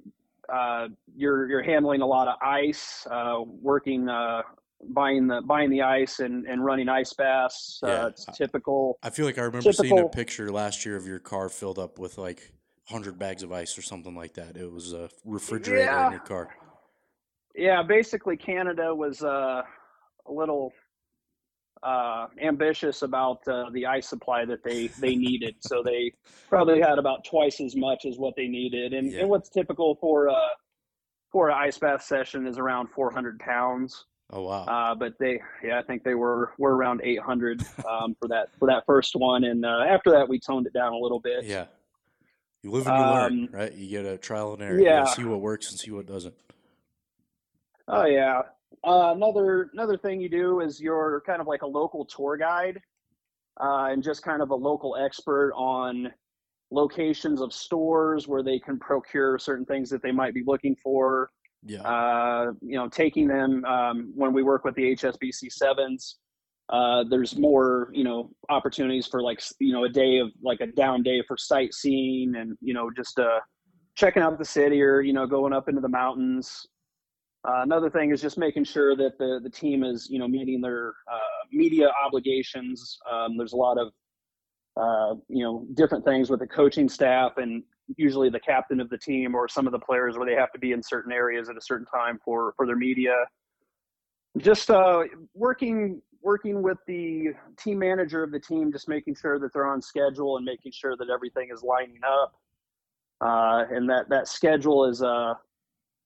uh, 0.55 0.89
you're 1.17 1.49
you're 1.49 1.63
handling 1.63 2.03
a 2.03 2.07
lot 2.07 2.29
of 2.29 2.37
ice, 2.43 3.07
uh, 3.11 3.41
working, 3.43 4.09
uh, 4.09 4.43
buying 4.91 5.27
the 5.27 5.41
buying 5.43 5.71
the 5.71 5.83
ice 5.83 6.21
and, 6.21 6.47
and 6.47 6.65
running 6.65 6.89
ice 6.89 7.13
baths. 7.13 7.81
Yeah. 7.83 8.05
Uh, 8.05 8.07
it's 8.09 8.27
typical. 8.37 8.99
I 9.03 9.11
feel 9.11 9.27
like 9.27 9.39
I 9.39 9.43
remember 9.43 9.73
seeing 9.73 9.99
a 9.99 10.09
picture 10.09 10.51
last 10.51 10.85
year 10.85 10.97
of 10.97 11.07
your 11.07 11.19
car 11.19 11.49
filled 11.49 11.79
up 11.79 11.99
with 11.99 12.19
like 12.19 12.53
100 12.89 13.19
bags 13.19 13.43
of 13.43 13.53
ice 13.53 13.77
or 13.79 13.83
something 13.83 14.15
like 14.15 14.35
that. 14.35 14.57
It 14.57 14.71
was 14.71 14.93
a 14.93 15.09
refrigerator 15.25 16.05
in 16.05 16.11
your 16.13 16.21
car. 16.21 16.49
Yeah, 17.55 17.83
basically 17.83 18.37
Canada 18.37 18.95
was 18.95 19.23
uh, 19.23 19.63
a 20.27 20.33
little 20.33 20.73
uh, 21.83 22.27
ambitious 22.43 23.03
about 23.03 23.47
uh, 23.49 23.65
the 23.73 23.87
ice 23.87 24.09
supply 24.09 24.45
that 24.45 24.63
they 24.63 24.89
they 25.01 25.15
needed, 25.17 25.55
so 25.61 25.83
they 25.83 26.13
probably 26.49 26.81
had 26.81 26.99
about 26.99 27.25
twice 27.25 27.61
as 27.61 27.75
much 27.77 28.05
as 28.05 28.19
what 28.19 28.35
they 28.37 28.49
needed. 28.49 28.93
And, 28.93 29.11
Yeah. 29.11 29.21
and 29.21 29.29
what's 29.31 29.49
typical 29.49 29.97
for 30.01 30.29
uh, 30.29 30.35
for 31.33 31.49
an 31.49 31.57
ice 31.59 31.79
bath 31.79 32.03
session 32.03 32.47
is 32.47 32.59
around 32.59 32.89
400 32.91 33.39
pounds. 33.39 34.05
Oh 34.33 34.43
wow. 34.43 34.65
Uh, 34.65 34.95
but 34.95 35.15
they, 35.19 35.41
yeah, 35.65 35.79
I 35.79 35.83
think 35.83 36.05
they 36.05 36.15
were 36.15 36.53
were 36.59 36.77
around 36.77 37.01
800 37.03 37.63
um, 37.89 38.15
for 38.21 38.29
that 38.29 38.49
for 38.59 38.67
that 38.69 38.85
first 38.87 39.13
one, 39.17 39.45
and 39.45 39.65
uh, 39.65 39.85
after 39.89 40.11
that 40.11 40.29
we 40.29 40.39
toned 40.39 40.67
it 40.67 40.73
down 40.73 40.93
a 40.93 40.99
little 40.99 41.21
bit. 41.21 41.45
yeah. 41.45 41.67
You 42.63 42.73
live 42.73 42.87
and 42.87 42.99
you 42.99 43.05
learn, 43.05 43.33
um, 43.45 43.49
right? 43.53 43.73
You 43.73 43.89
get 43.89 44.05
a 44.05 44.19
trial 44.19 44.53
and 44.53 44.63
error. 44.63 44.79
Yeah. 44.79 45.05
see 45.07 45.25
what 45.25 45.41
works 45.41 45.71
and 45.71 45.81
see 45.81 45.91
what 45.93 46.05
doesn't. 46.07 46.35
Oh 47.89 48.05
yeah. 48.05 48.43
Uh, 48.87 49.13
another 49.15 49.71
another 49.73 49.97
thing 49.97 50.21
you 50.21 50.29
do 50.29 50.61
is 50.61 50.81
you're 50.81 51.23
kind 51.27 51.41
of 51.41 51.47
like 51.47 51.63
a 51.63 51.67
local 51.67 52.05
tour 52.05 52.37
guide, 52.37 52.81
uh, 53.61 53.89
and 53.91 54.03
just 54.03 54.23
kind 54.23 54.43
of 54.43 54.51
a 54.51 54.55
local 54.55 54.97
expert 54.97 55.53
on 55.55 56.11
locations 56.71 57.41
of 57.41 57.53
stores 57.53 58.29
where 58.29 58.43
they 58.43 58.59
can 58.59 58.79
procure 58.79 59.39
certain 59.39 59.67
things 59.67 59.91
that 59.91 60.03
they 60.03 60.13
might 60.13 60.35
be 60.35 60.43
looking 60.47 60.77
for. 60.83 61.31
Yeah. 61.63 61.83
uh, 61.83 62.53
you 62.63 62.77
know, 62.77 62.89
taking 62.89 63.29
them 63.29 63.65
um, 63.67 64.13
when 64.15 64.33
we 64.33 64.43
work 64.43 64.65
with 64.65 64.75
the 64.77 64.95
HSBC 64.95 65.53
sevens. 65.53 66.17
Uh, 66.71 67.05
there's 67.11 67.37
more, 67.37 67.91
you 67.93 68.05
know, 68.05 68.31
opportunities 68.49 69.07
for 69.07 69.23
like, 69.23 69.43
you 69.59 69.73
know, 69.73 69.85
a 69.85 69.89
day 69.89 70.19
of 70.19 70.29
like 70.43 70.61
a 70.61 70.69
down 70.69 71.03
day 71.03 71.23
for 71.27 71.37
sightseeing 71.37 72.37
and, 72.37 72.57
you 72.61 72.73
know, 72.73 72.91
just 72.97 73.19
uh, 73.19 73.41
checking 73.97 74.23
out 74.23 74.39
the 74.39 74.45
city 74.45 74.81
or, 74.81 75.01
you 75.01 75.13
know, 75.13 75.27
going 75.27 75.53
up 75.53 75.69
into 75.69 75.81
the 75.81 75.89
mountains. 75.89 76.67
Uh, 77.47 77.63
another 77.63 77.89
thing 77.89 78.11
is 78.11 78.21
just 78.21 78.37
making 78.37 78.65
sure 78.65 78.95
that 78.95 79.17
the, 79.19 79.41
the 79.43 79.49
team 79.49 79.83
is, 79.83 80.09
you 80.11 80.19
know, 80.19 80.29
meeting 80.29 80.61
their, 80.61 80.95
uh, 81.11 81.19
media 81.53 81.91
obligations. 82.05 82.99
Um, 83.11 83.37
there's 83.37 83.53
a 83.53 83.57
lot 83.57 83.79
of 83.79 83.93
uh, 84.77 85.15
you 85.29 85.43
know 85.45 85.67
different 85.75 86.05
things 86.05 86.31
with 86.31 86.41
the 86.41 86.47
coaching 86.47 86.89
staff 86.89 87.33
and 87.37 87.63
usually 87.97 88.31
the 88.31 88.41
captain 88.41 88.81
of 88.81 88.89
the 88.89 88.99
team 88.99 89.35
or 89.35 89.49
some 89.49 89.67
of 89.67 89.73
the 89.73 89.79
players 89.79 90.17
where 90.17 90.27
they 90.27 90.35
have 90.35 90.53
to 90.53 90.59
be 90.59 90.73
in 90.73 90.83
certain 90.83 91.13
areas 91.13 91.49
at 91.49 91.57
a 91.57 91.61
certain 91.61 91.87
time 91.87 92.19
for 92.25 92.55
for 92.57 92.67
their 92.67 92.77
media. 92.77 93.15
Just 94.39 94.71
uh, 94.71 95.03
working 95.35 96.01
working 96.23 96.63
with 96.63 96.79
the 96.87 97.29
team 97.59 97.79
manager 97.79 98.23
of 98.23 98.31
the 98.31 98.39
team, 98.39 98.71
just 98.71 98.89
making 98.89 99.17
sure 99.17 99.39
that 99.41 99.53
they're 99.53 99.67
on 99.67 99.83
schedule 99.83 100.37
and 100.37 100.45
making 100.45 100.71
sure 100.73 100.97
that 100.97 101.09
everything 101.11 101.49
is 101.53 101.63
lining 101.63 102.01
up, 102.07 102.35
uh, 103.21 103.65
and 103.75 103.91
that 103.91 104.09
that 104.09 104.29
schedule 104.29 104.85
is 104.85 105.03
uh, 105.03 105.35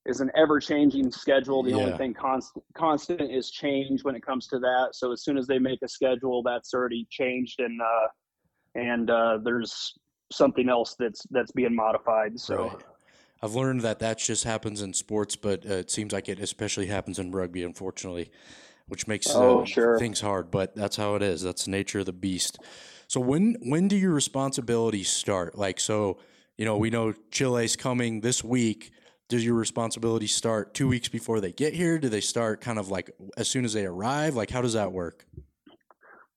is 0.06 0.20
an 0.20 0.30
ever 0.36 0.60
changing 0.60 1.10
schedule. 1.10 1.62
The 1.62 1.70
yeah. 1.70 1.76
only 1.76 1.96
thing 1.96 2.14
constant 2.14 2.64
constant 2.74 3.20
is 3.20 3.50
change 3.50 4.04
when 4.04 4.14
it 4.14 4.24
comes 4.24 4.46
to 4.48 4.58
that. 4.60 4.90
So 4.92 5.12
as 5.12 5.22
soon 5.22 5.38
as 5.38 5.46
they 5.46 5.58
make 5.58 5.82
a 5.82 5.88
schedule, 5.88 6.42
that's 6.42 6.74
already 6.74 7.06
changed, 7.10 7.60
and 7.60 7.80
uh, 7.80 8.08
and 8.74 9.10
uh, 9.10 9.38
there's 9.42 9.98
something 10.32 10.68
else 10.68 10.96
that's 10.98 11.26
that's 11.30 11.52
being 11.52 11.74
modified. 11.74 12.38
So. 12.38 12.68
Right. 12.68 12.76
I've 13.42 13.54
learned 13.54 13.82
that 13.82 13.98
that 13.98 14.16
just 14.20 14.44
happens 14.44 14.80
in 14.80 14.94
sports, 14.94 15.36
but 15.36 15.66
uh, 15.68 15.74
it 15.74 15.90
seems 15.90 16.14
like 16.14 16.30
it 16.30 16.38
especially 16.38 16.86
happens 16.86 17.18
in 17.18 17.30
rugby, 17.30 17.62
unfortunately 17.62 18.30
which 18.86 19.06
makes 19.06 19.28
oh, 19.30 19.62
uh, 19.62 19.64
sure. 19.64 19.98
things 19.98 20.20
hard. 20.20 20.50
But 20.50 20.74
that's 20.74 20.96
how 20.96 21.14
it 21.14 21.22
is. 21.22 21.42
That's 21.42 21.64
the 21.64 21.70
nature 21.70 22.00
of 22.00 22.06
the 22.06 22.12
beast. 22.12 22.58
So 23.06 23.20
when 23.20 23.56
when 23.62 23.88
do 23.88 23.96
your 23.96 24.12
responsibilities 24.12 25.08
start? 25.08 25.56
Like 25.56 25.80
so, 25.80 26.18
you 26.56 26.64
know, 26.64 26.76
we 26.76 26.90
know 26.90 27.12
Chile's 27.30 27.76
coming 27.76 28.20
this 28.20 28.42
week. 28.42 28.92
Does 29.28 29.44
your 29.44 29.54
responsibility 29.54 30.26
start 30.26 30.74
two 30.74 30.86
weeks 30.86 31.08
before 31.08 31.40
they 31.40 31.52
get 31.52 31.72
here? 31.74 31.98
Do 31.98 32.08
they 32.08 32.20
start 32.20 32.60
kind 32.60 32.78
of 32.78 32.90
like 32.90 33.10
as 33.36 33.48
soon 33.48 33.64
as 33.64 33.72
they 33.72 33.86
arrive? 33.86 34.34
Like 34.34 34.50
how 34.50 34.60
does 34.60 34.74
that 34.74 34.92
work? 34.92 35.26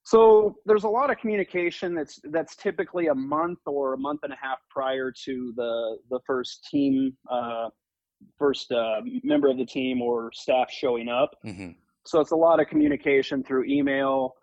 So 0.04 0.56
there's 0.66 0.86
a 0.86 0.90
lot 0.90 1.12
of 1.12 1.18
communication 1.18 1.94
that's 1.94 2.18
that's 2.32 2.56
typically 2.56 3.08
a 3.08 3.16
month 3.16 3.60
or 3.66 3.94
a 3.94 3.98
month 3.98 4.22
and 4.24 4.32
a 4.32 4.38
half 4.42 4.60
prior 4.70 5.12
to 5.26 5.54
the 5.58 5.98
the 6.10 6.20
first 6.26 6.66
team, 6.72 7.18
uh, 7.30 7.68
first 8.40 8.72
uh, 8.72 9.02
member 9.24 9.50
of 9.50 9.58
the 9.58 9.66
team 9.66 10.02
or 10.02 10.32
staff 10.34 10.72
showing 10.72 11.10
up. 11.10 11.32
Mm-hmm. 11.46 11.72
So 12.06 12.22
it's 12.22 12.32
a 12.32 12.38
lot 12.38 12.62
of 12.62 12.68
communication 12.68 13.44
through 13.44 13.66
email, 13.66 14.36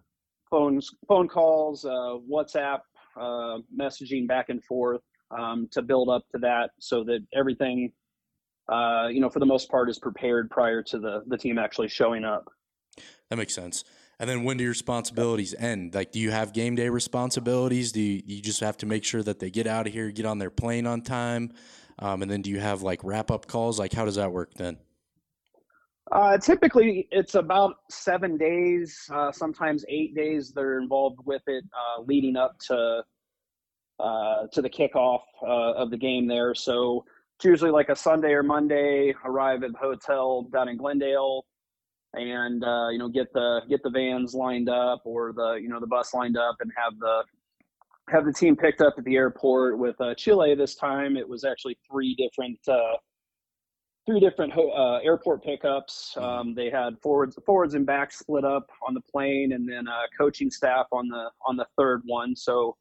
phones, 0.51 0.91
phone 1.09 1.29
calls, 1.29 1.87
uh, 1.87 2.19
WhatsApp, 2.31 2.81
uh, 3.19 3.59
messaging 3.75 4.29
back 4.29 4.51
and 4.51 4.63
forth 4.65 5.01
um, 5.31 5.67
to 5.73 5.81
build 5.81 6.11
up 6.11 6.25
to 6.33 6.39
that, 6.41 6.73
so 6.79 7.05
that 7.05 7.21
everything, 7.35 7.91
uh, 8.69 9.09
you 9.11 9.21
know, 9.21 9.29
for 9.29 9.41
the 9.41 9.47
most 9.47 9.71
part, 9.71 9.91
is 9.91 9.99
prepared 9.99 10.51
prior 10.51 10.83
to 10.83 10.99
the 10.99 11.23
the 11.27 11.39
team 11.39 11.59
actually 11.59 11.89
showing 11.89 12.25
up. 12.25 12.51
That 13.31 13.37
makes 13.37 13.55
sense. 13.55 13.85
And 14.21 14.31
then 14.31 14.45
when 14.45 14.57
do 14.57 14.63
your 14.65 14.71
responsibilities 14.71 15.55
end? 15.59 15.95
Like, 15.95 16.13
do 16.13 16.21
you 16.21 16.31
have 16.31 16.53
game 16.53 16.77
day 16.77 16.89
responsibilities? 16.89 17.91
Do 17.91 18.01
you, 18.01 18.23
you 18.25 18.41
just 18.41 18.61
have 18.61 18.77
to 18.79 18.87
make 18.87 19.05
sure 19.05 19.23
that 19.25 19.41
they 19.41 19.51
get 19.51 19.67
out 19.67 19.87
of 19.87 19.93
here, 19.93 20.11
get 20.13 20.25
on 20.25 20.39
their 20.39 20.51
plane 20.51 20.87
on 20.87 21.03
time? 21.03 21.53
Um, 21.99 22.23
and 22.23 22.31
then 22.31 22.43
do 22.43 22.51
you 22.51 22.61
have 22.61 22.83
like 22.83 23.03
wrap 23.03 23.31
up 23.31 23.47
calls? 23.47 23.79
Like, 23.79 23.93
how 23.93 24.05
does 24.05 24.15
that 24.17 24.31
work 24.31 24.55
then? 24.55 24.79
Uh, 26.13 26.37
typically, 26.39 27.09
it's 27.11 27.35
about 27.35 27.77
seven 27.91 28.37
days, 28.37 29.09
uh, 29.13 29.33
sometimes 29.33 29.85
eight 29.89 30.15
days. 30.15 30.53
They're 30.53 30.79
involved 30.79 31.19
with 31.25 31.43
it, 31.47 31.65
uh, 31.73 32.03
leading 32.03 32.37
up 32.37 32.59
to 32.69 33.03
uh, 33.99 34.47
to 34.53 34.61
the 34.61 34.69
kickoff 34.69 35.23
uh, 35.43 35.73
of 35.73 35.91
the 35.91 35.97
game. 35.97 36.29
There, 36.29 36.55
so 36.55 37.05
it's 37.45 37.51
usually 37.51 37.71
like 37.71 37.91
a 37.91 37.97
Sunday 37.97 38.33
or 38.33 38.43
Monday. 38.43 39.15
Arrive 39.23 39.65
at 39.65 39.73
the 39.73 39.79
hotel 39.79 40.49
down 40.51 40.67
in 40.67 40.79
Glendale, 40.79 41.45
and 42.15 42.65
uh, 42.65 42.89
you 42.89 42.99
know 42.99 43.11
get 43.11 43.31
the 43.35 43.61
get 43.69 43.83
the 43.83 43.91
vans 43.91 44.33
lined 44.33 44.71
up 44.71 45.03
or 45.05 45.35
the 45.35 45.59
you 45.61 45.69
know 45.69 45.79
the 45.79 45.87
bus 45.87 46.15
lined 46.15 46.39
up, 46.39 46.57
and 46.61 46.71
have 46.75 46.99
the 46.99 47.23
have 48.09 48.25
the 48.25 48.33
team 48.33 48.57
picked 48.57 48.81
up 48.81 48.95
at 48.97 49.05
the 49.05 49.17
airport. 49.17 49.79
With 49.79 49.97
Chile 50.17 50.55
this 50.55 50.75
time, 50.75 51.19
it 51.19 51.29
was 51.29 51.45
actually 51.45 51.77
three 51.91 52.15
different 52.15 52.59
three 54.07 54.21
different 54.21 54.55
uh, 54.57 55.01
airport 55.05 55.45
pickups. 55.45 56.15
Mm-hmm. 56.17 56.25
Um, 56.25 56.55
they 56.55 56.71
had 56.71 56.99
forwards, 57.03 57.39
forwards 57.45 57.75
and 57.75 57.85
backs 57.85 58.21
split 58.21 58.47
up 58.47 58.71
on 58.89 58.95
the 58.95 59.03
plane, 59.03 59.53
and 59.53 59.69
then 59.69 59.87
uh, 59.87 60.03
coaching 60.19 60.51
staff 60.51 60.87
on 60.93 61.09
the 61.09 61.29
on 61.47 61.59
the 61.59 61.67
third 61.77 62.01
one. 62.07 62.35
So, 62.35 62.75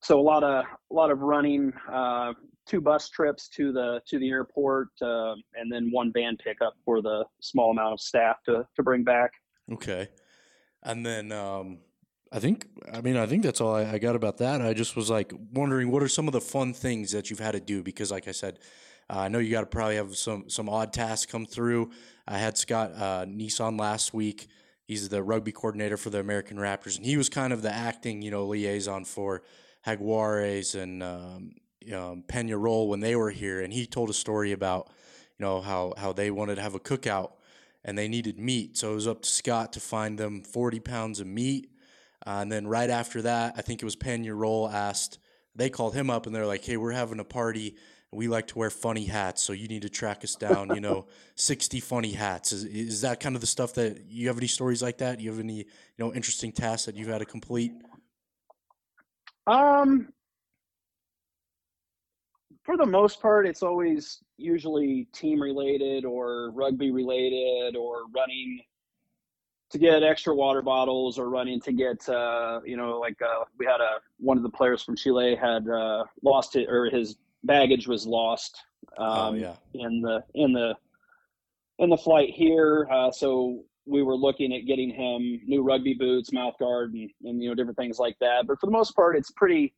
so 0.00 0.18
a 0.18 0.22
lot 0.22 0.44
of 0.44 0.64
a 0.64 0.94
lot 0.94 1.10
of 1.10 1.20
running, 1.20 1.72
uh, 1.90 2.32
two 2.66 2.80
bus 2.80 3.08
trips 3.08 3.48
to 3.50 3.72
the 3.72 4.00
to 4.08 4.18
the 4.18 4.30
airport, 4.30 4.88
uh, 5.02 5.34
and 5.54 5.70
then 5.70 5.90
one 5.90 6.12
van 6.12 6.36
pickup 6.36 6.74
for 6.84 7.02
the 7.02 7.24
small 7.40 7.70
amount 7.70 7.94
of 7.94 8.00
staff 8.00 8.42
to 8.46 8.66
to 8.76 8.82
bring 8.82 9.04
back. 9.04 9.32
Okay, 9.72 10.08
and 10.82 11.04
then. 11.04 11.32
Um... 11.32 11.78
I 12.30 12.40
think, 12.40 12.66
I 12.92 13.00
mean, 13.00 13.16
I 13.16 13.24
think 13.24 13.42
that's 13.42 13.58
all 13.58 13.74
I, 13.74 13.92
I 13.92 13.98
got 13.98 14.14
about 14.14 14.36
that. 14.36 14.60
I 14.60 14.74
just 14.74 14.96
was 14.96 15.08
like 15.08 15.32
wondering 15.54 15.90
what 15.90 16.02
are 16.02 16.08
some 16.08 16.28
of 16.28 16.32
the 16.32 16.42
fun 16.42 16.74
things 16.74 17.10
that 17.12 17.30
you've 17.30 17.38
had 17.38 17.52
to 17.52 17.60
do 17.60 17.82
because, 17.82 18.10
like 18.10 18.28
I 18.28 18.32
said, 18.32 18.58
uh, 19.08 19.20
I 19.20 19.28
know 19.28 19.38
you 19.38 19.50
got 19.50 19.62
to 19.62 19.66
probably 19.66 19.96
have 19.96 20.14
some 20.14 20.44
some 20.50 20.68
odd 20.68 20.92
tasks 20.92 21.24
come 21.24 21.46
through. 21.46 21.90
I 22.26 22.36
had 22.36 22.58
Scott 22.58 22.92
uh, 22.94 23.24
Nissan 23.24 23.80
last 23.80 24.12
week. 24.12 24.48
He's 24.84 25.08
the 25.08 25.22
rugby 25.22 25.52
coordinator 25.52 25.96
for 25.96 26.10
the 26.10 26.20
American 26.20 26.58
Raptors, 26.58 26.98
and 26.98 27.06
he 27.06 27.16
was 27.16 27.30
kind 27.30 27.50
of 27.50 27.62
the 27.62 27.72
acting, 27.72 28.20
you 28.20 28.30
know, 28.30 28.44
liaison 28.44 29.06
for 29.06 29.42
Jaguares 29.96 30.74
and 30.74 31.02
um, 31.02 31.54
um, 31.92 32.24
Peñarol 32.26 32.88
when 32.88 33.00
they 33.00 33.16
were 33.16 33.30
here. 33.30 33.60
And 33.60 33.72
he 33.72 33.86
told 33.86 34.10
a 34.10 34.14
story 34.14 34.52
about, 34.52 34.88
you 35.38 35.44
know, 35.44 35.60
how 35.60 35.94
how 35.96 36.12
they 36.12 36.30
wanted 36.30 36.56
to 36.56 36.62
have 36.62 36.74
a 36.74 36.80
cookout 36.80 37.32
and 37.84 37.96
they 37.96 38.08
needed 38.08 38.38
meat, 38.38 38.76
so 38.76 38.92
it 38.92 38.94
was 38.96 39.06
up 39.06 39.22
to 39.22 39.30
Scott 39.30 39.72
to 39.72 39.80
find 39.80 40.18
them 40.18 40.42
40 40.42 40.80
pounds 40.80 41.20
of 41.20 41.26
meat. 41.26 41.70
Uh, 42.26 42.40
and 42.40 42.50
then 42.50 42.66
right 42.66 42.90
after 42.90 43.22
that, 43.22 43.54
I 43.56 43.62
think 43.62 43.80
it 43.80 43.84
was 43.84 43.96
Peñarol 43.96 44.72
asked. 44.72 45.18
They 45.54 45.70
called 45.70 45.94
him 45.94 46.10
up 46.10 46.26
and 46.26 46.34
they're 46.34 46.46
like, 46.46 46.64
"Hey, 46.64 46.76
we're 46.76 46.92
having 46.92 47.20
a 47.20 47.24
party." 47.24 47.76
we 48.10 48.26
like 48.26 48.46
to 48.46 48.58
wear 48.58 48.70
funny 48.70 49.04
hats, 49.04 49.42
so 49.42 49.52
you 49.52 49.68
need 49.68 49.82
to 49.82 49.88
track 49.90 50.24
us 50.24 50.34
down. 50.34 50.74
You 50.74 50.80
know, 50.80 51.06
sixty 51.34 51.80
funny 51.80 52.12
hats. 52.12 52.52
Is 52.52 52.64
is 52.64 53.00
that 53.02 53.20
kind 53.20 53.34
of 53.34 53.40
the 53.40 53.46
stuff 53.46 53.74
that 53.74 54.06
you 54.08 54.28
have 54.28 54.38
any 54.38 54.46
stories 54.46 54.82
like 54.82 54.98
that? 54.98 55.20
You 55.20 55.30
have 55.30 55.40
any 55.40 55.56
you 55.56 55.64
know 55.98 56.12
interesting 56.14 56.52
tasks 56.52 56.86
that 56.86 56.96
you've 56.96 57.08
had 57.08 57.18
to 57.18 57.26
complete? 57.26 57.72
Um, 59.48 60.12
for 62.64 62.76
the 62.76 62.84
most 62.84 63.22
part, 63.22 63.46
it's 63.46 63.62
always 63.62 64.22
usually 64.36 65.08
team 65.12 65.40
related 65.40 66.04
or 66.04 66.50
rugby 66.50 66.90
related 66.90 67.76
or 67.76 68.02
running 68.14 68.60
to 69.70 69.78
get 69.78 70.02
extra 70.02 70.34
water 70.34 70.60
bottles 70.60 71.18
or 71.18 71.30
running 71.30 71.60
to 71.60 71.72
get 71.72 72.06
uh, 72.08 72.60
you 72.64 72.76
know 72.76 72.98
like 72.98 73.20
uh, 73.22 73.44
we 73.58 73.64
had 73.64 73.80
a 73.80 74.00
one 74.18 74.36
of 74.36 74.42
the 74.42 74.50
players 74.50 74.82
from 74.82 74.96
Chile 74.96 75.34
had 75.34 75.68
uh, 75.68 76.04
lost 76.22 76.56
it 76.56 76.68
or 76.68 76.90
his 76.90 77.16
baggage 77.44 77.88
was 77.88 78.06
lost 78.06 78.62
oh, 78.98 79.04
um, 79.04 79.34
oh, 79.34 79.38
yeah. 79.38 79.54
in 79.74 80.00
the 80.02 80.22
in 80.34 80.52
the 80.52 80.74
in 81.78 81.88
the 81.88 81.96
flight 81.96 82.30
here. 82.30 82.86
Uh, 82.90 83.10
so 83.10 83.64
we 83.88 84.02
were 84.02 84.16
looking 84.16 84.54
at 84.54 84.66
getting 84.66 84.90
him 84.90 85.40
new 85.46 85.62
rugby 85.62 85.94
boots, 85.94 86.32
mouth 86.32 86.54
guard, 86.58 86.92
and, 86.92 87.10
and 87.24 87.42
you 87.42 87.48
know 87.48 87.54
different 87.54 87.78
things 87.78 87.98
like 87.98 88.16
that. 88.20 88.46
But 88.46 88.60
for 88.60 88.66
the 88.66 88.72
most 88.72 88.94
part, 88.94 89.16
it's 89.16 89.30
pretty 89.32 89.74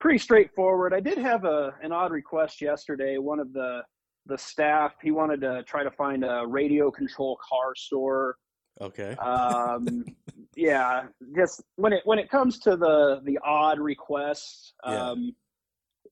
pretty 0.00 0.18
straightforward. 0.18 0.92
I 0.92 1.00
did 1.00 1.18
have 1.18 1.44
a 1.44 1.74
an 1.82 1.92
odd 1.92 2.12
request 2.12 2.60
yesterday. 2.60 3.18
One 3.18 3.40
of 3.40 3.52
the 3.52 3.82
the 4.26 4.38
staff 4.38 4.94
he 5.02 5.10
wanted 5.10 5.40
to 5.42 5.62
try 5.64 5.84
to 5.84 5.90
find 5.90 6.24
a 6.24 6.44
radio 6.46 6.90
control 6.90 7.38
car 7.46 7.74
store. 7.74 8.36
Okay. 8.80 9.14
um, 9.16 10.04
yeah, 10.56 11.04
just 11.36 11.62
when 11.76 11.92
it 11.92 12.02
when 12.04 12.18
it 12.18 12.30
comes 12.30 12.58
to 12.60 12.76
the 12.76 13.20
the 13.24 13.38
odd 13.44 13.78
requests, 13.78 14.74
um, 14.84 15.34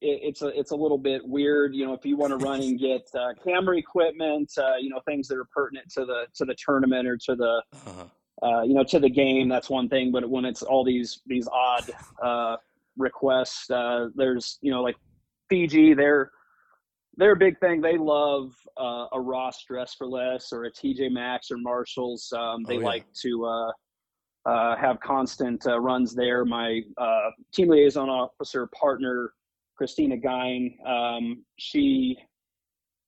it's 0.02 0.42
a 0.42 0.48
it's 0.58 0.72
a 0.72 0.76
little 0.76 0.98
bit 0.98 1.26
weird. 1.26 1.74
You 1.74 1.86
know, 1.86 1.94
if 1.94 2.04
you 2.04 2.16
want 2.16 2.30
to 2.30 2.36
run 2.36 2.60
and 2.60 2.78
get 2.78 3.08
uh, 3.14 3.34
camera 3.44 3.76
equipment, 3.78 4.52
uh, 4.58 4.76
you 4.80 4.90
know, 4.90 5.00
things 5.06 5.28
that 5.28 5.38
are 5.38 5.46
pertinent 5.54 5.90
to 5.92 6.04
the 6.04 6.26
to 6.34 6.44
the 6.44 6.54
tournament 6.54 7.06
or 7.06 7.16
to 7.16 7.36
the 7.36 7.62
uh-huh. 7.86 8.04
Uh, 8.42 8.62
you 8.62 8.74
know 8.74 8.82
to 8.82 8.98
the 8.98 9.08
game, 9.08 9.48
that's 9.48 9.70
one 9.70 9.88
thing. 9.88 10.10
But 10.10 10.28
when 10.28 10.44
it's 10.44 10.62
all 10.62 10.84
these 10.84 11.20
these 11.26 11.46
odd 11.52 11.84
uh, 12.20 12.56
requests, 12.96 13.70
uh, 13.70 14.08
there's 14.16 14.58
you 14.62 14.72
know 14.72 14.82
like 14.82 14.96
Fiji, 15.48 15.94
they're 15.94 16.32
they're 17.16 17.32
a 17.32 17.36
big 17.36 17.58
thing. 17.60 17.80
They 17.80 17.98
love 17.98 18.52
uh, 18.80 19.06
a 19.12 19.20
Ross 19.20 19.64
dress 19.64 19.94
for 19.94 20.08
less 20.08 20.52
or 20.52 20.64
a 20.64 20.72
TJ 20.72 21.12
Maxx 21.12 21.50
or 21.50 21.58
Marshalls. 21.58 22.32
Um, 22.36 22.64
they 22.64 22.78
oh, 22.78 22.80
yeah. 22.80 22.86
like 22.86 23.04
to 23.22 23.44
uh, 23.44 23.70
uh, 24.46 24.76
have 24.76 24.98
constant 25.00 25.66
uh, 25.66 25.78
runs 25.78 26.14
there. 26.14 26.44
My 26.44 26.80
uh, 26.98 27.30
team 27.52 27.68
liaison 27.68 28.08
officer 28.08 28.66
partner 28.68 29.34
Christina 29.82 30.16
Gein, 30.16 30.76
um, 30.86 31.44
she 31.58 32.16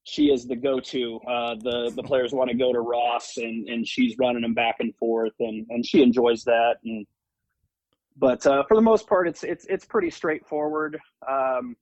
she 0.03 0.25
is 0.33 0.45
the 0.45 0.57
go-to. 0.57 1.21
Uh, 1.21 1.55
the 1.63 1.93
the 1.95 2.03
players 2.03 2.33
want 2.33 2.51
to 2.51 2.57
go 2.57 2.73
to 2.73 2.81
Ross, 2.81 3.37
and 3.37 3.69
and 3.69 3.87
she's 3.87 4.17
running 4.19 4.43
them 4.43 4.55
back 4.55 4.79
and 4.81 4.93
forth, 4.97 5.35
and 5.39 5.65
and 5.71 5.87
she 5.87 6.03
enjoys 6.03 6.43
that. 6.43 6.79
And 6.85 7.07
but 8.17 8.45
uh, 8.45 8.65
for 8.67 8.75
the 8.75 8.83
most 8.83 9.07
part, 9.07 9.29
it's 9.29 9.45
it's 9.45 9.65
it's 9.67 9.85
pretty 9.85 10.11
straightforward. 10.11 10.99
Um, 11.31 11.77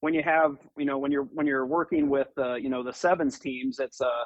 when 0.00 0.14
you 0.14 0.22
have 0.22 0.56
you 0.78 0.86
know 0.86 0.96
when 0.96 1.12
you're 1.12 1.24
when 1.24 1.46
you're 1.46 1.66
working 1.66 2.08
with 2.08 2.28
uh, 2.38 2.54
you 2.54 2.70
know 2.70 2.82
the 2.82 2.94
sevens 2.94 3.38
teams, 3.38 3.80
it's 3.80 4.00
uh 4.00 4.24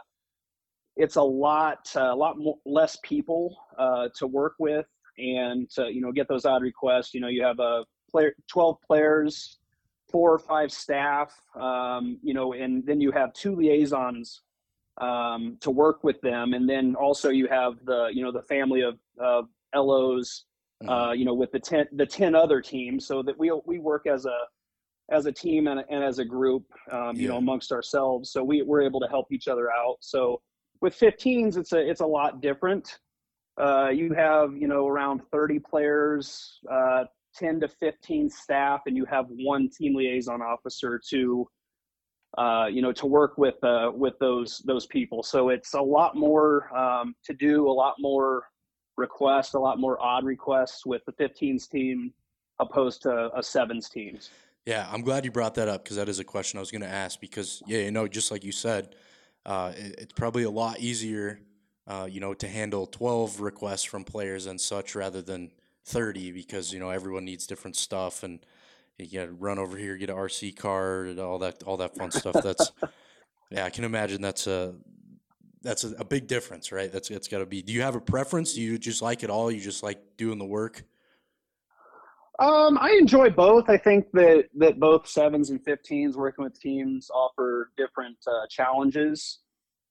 it's 0.95 1.17
a 1.17 1.23
lot 1.23 1.91
a 1.97 2.15
lot 2.15 2.39
more, 2.39 2.59
less 2.65 2.97
people 3.03 3.57
uh, 3.77 4.07
to 4.15 4.29
work 4.29 4.55
with 4.61 4.87
and 5.19 5.69
to 5.71 5.93
you 5.93 6.01
know 6.01 6.13
get 6.13 6.29
those 6.29 6.45
odd 6.45 6.63
requests. 6.63 7.13
You 7.13 7.21
know, 7.21 7.29
you 7.29 7.43
have 7.43 7.59
a 7.59 7.83
player, 8.09 8.33
twelve 8.49 8.77
players, 8.87 9.59
four 10.09 10.33
or 10.33 10.39
five 10.39 10.73
staff. 10.73 11.35
Um, 11.55 12.19
you 12.23 12.35
know, 12.35 12.53
and 12.53 12.85
then 12.87 13.01
you 13.01 13.13
have 13.13 13.33
two 13.33 13.57
liaisons 13.57 14.43
um, 14.99 15.59
to 15.61 15.71
work 15.71 16.05
with 16.05 16.21
them, 16.21 16.55
and 16.55 16.69
then 16.69 16.95
also 16.95 17.31
you 17.31 17.49
have 17.49 17.75
the 17.85 18.09
you 18.13 18.25
know 18.25 18.33
the 18.33 18.43
family 18.43 18.83
of, 18.83 18.99
of 19.19 19.49
LOs. 19.75 20.45
Uh, 20.87 21.09
Mm-hmm. 21.09 21.19
you 21.19 21.25
know, 21.25 21.33
with 21.33 21.51
the 21.53 21.59
ten 21.59 21.87
the 21.93 22.05
ten 22.05 22.35
other 22.35 22.61
teams, 22.61 23.07
so 23.07 23.23
that 23.23 23.39
we 23.39 23.51
we 23.65 23.79
work 23.79 24.07
as 24.07 24.27
a 24.27 24.39
as 25.11 25.27
a 25.27 25.33
team 25.33 25.69
and, 25.69 25.85
and 25.89 26.03
as 26.03 26.19
a 26.19 26.25
group, 26.25 26.65
um, 26.91 27.17
you 27.17 27.29
know, 27.29 27.37
amongst 27.37 27.73
ourselves. 27.73 28.31
So 28.31 28.43
we 28.43 28.63
we're 28.63 28.83
able 28.83 29.01
to 29.01 29.09
help 29.09 29.33
each 29.33 29.49
other 29.49 29.71
out. 29.71 29.97
So 30.01 30.43
with 30.81 30.99
15s, 30.99 31.57
it's 31.57 31.73
a 31.73 31.79
it's 31.79 32.01
a 32.01 32.07
lot 32.07 32.41
different. 32.41 32.99
Uh, 33.59 33.89
you 33.89 34.13
have 34.13 34.57
you 34.57 34.69
know 34.69 34.87
around 34.87 35.23
30 35.31 35.61
players, 35.61 36.59
uh, 36.71 37.05
10 37.39 37.61
to 37.61 37.69
15 37.69 38.31
staff, 38.31 38.81
and 38.87 38.97
you 38.97 39.05
have 39.05 39.27
one 39.29 39.69
team 39.69 39.95
liaison 39.97 40.43
officer 40.43 41.01
to 41.11 41.49
uh, 42.39 42.67
you 42.71 42.83
know 42.83 42.93
to 42.93 43.07
work 43.07 43.39
with 43.39 43.63
uh, 43.65 43.91
with 43.95 44.15
those 44.19 44.63
those 44.67 44.87
people. 44.87 45.23
So 45.23 45.49
it's 45.49 45.75
a 45.75 45.81
lot 45.81 46.17
more 46.17 46.77
um, 46.77 47.15
to 47.25 47.33
do, 47.33 47.69
a 47.69 47.73
lot 47.73 47.95
more 47.99 48.45
requests, 48.97 49.55
a 49.55 49.59
lot 49.59 49.79
more 49.79 50.01
odd 50.03 50.25
requests 50.25 50.85
with 50.87 51.03
the 51.07 51.13
15s 51.13 51.69
team 51.69 52.13
opposed 52.59 53.03
to 53.03 53.31
a 53.37 53.43
sevens 53.43 53.89
teams. 53.89 54.31
Yeah, 54.65 54.89
I'm 54.91 55.03
glad 55.03 55.25
you 55.25 55.31
brought 55.31 55.55
that 55.55 55.69
up 55.69 55.85
because 55.85 55.97
that 55.97 56.09
is 56.09 56.19
a 56.19 56.25
question 56.25 56.59
I 56.59 56.61
was 56.61 56.71
going 56.71 56.83
to 56.83 56.89
ask. 56.89 57.21
Because 57.21 57.63
yeah, 57.67 57.81
you 57.81 57.91
know, 57.91 58.09
just 58.09 58.31
like 58.31 58.45
you 58.45 58.53
said, 58.53 58.95
uh, 59.45 59.73
it, 59.77 59.95
it's 59.99 60.13
probably 60.13 60.43
a 60.43 60.51
lot 60.51 60.81
easier, 60.81 61.41
uh, 61.87 62.09
you 62.11 62.21
know, 62.21 62.35
to 62.35 62.49
handle 62.49 62.87
12 62.87 63.41
requests 63.41 63.85
from 63.85 64.05
players 64.05 64.47
and 64.47 64.61
such 64.61 64.95
rather 64.95 65.23
than 65.23 65.53
30 65.87 66.33
because 66.33 66.73
you 66.73 66.81
know 66.81 66.91
everyone 66.91 67.25
needs 67.25 67.47
different 67.47 67.77
stuff 67.77 68.23
and 68.23 68.41
you 68.99 69.19
got 69.19 69.27
to 69.27 69.33
run 69.33 69.59
over 69.59 69.77
here, 69.77 69.97
get 69.97 70.11
an 70.11 70.17
RC 70.17 70.57
card, 70.57 71.09
and 71.09 71.21
all 71.21 71.39
that, 71.41 71.63
all 71.65 71.77
that 71.77 71.95
fun 71.97 72.11
stuff. 72.11 72.37
That's 72.43 72.73
yeah, 73.51 73.65
I 73.65 73.71
can 73.71 73.85
imagine 73.85 74.23
that's 74.23 74.47
a 74.47 74.75
that's 75.63 75.85
a, 75.85 75.95
a 75.99 76.05
big 76.05 76.27
difference, 76.27 76.73
right? 76.73 76.91
That's 76.91 77.11
it's 77.11 77.29
got 77.29 77.39
to 77.39 77.47
be. 77.47 77.63
Do 77.63 77.73
you 77.73 77.83
have 77.83 77.95
a 77.95 78.01
preference? 78.01 78.55
Do 78.55 78.63
you 78.63 78.79
just 78.79 79.03
like 79.03 79.23
it 79.23 79.31
all? 79.31 79.51
You 79.51 79.61
just 79.61 79.83
like 79.83 79.99
doing 80.17 80.39
the 80.39 80.47
work? 80.47 80.85
Um, 82.39 82.79
I 82.79 82.97
enjoy 82.99 83.31
both. 83.31 83.69
I 83.69 83.77
think 83.77 84.11
that 84.13 84.47
that 84.57 84.79
both 84.79 85.07
sevens 85.07 85.51
and 85.51 85.63
15s 85.65 86.15
working 86.15 86.45
with 86.45 86.59
teams 86.61 87.11
offer 87.11 87.71
different 87.77 88.17
uh, 88.27 88.47
challenges. 88.51 89.41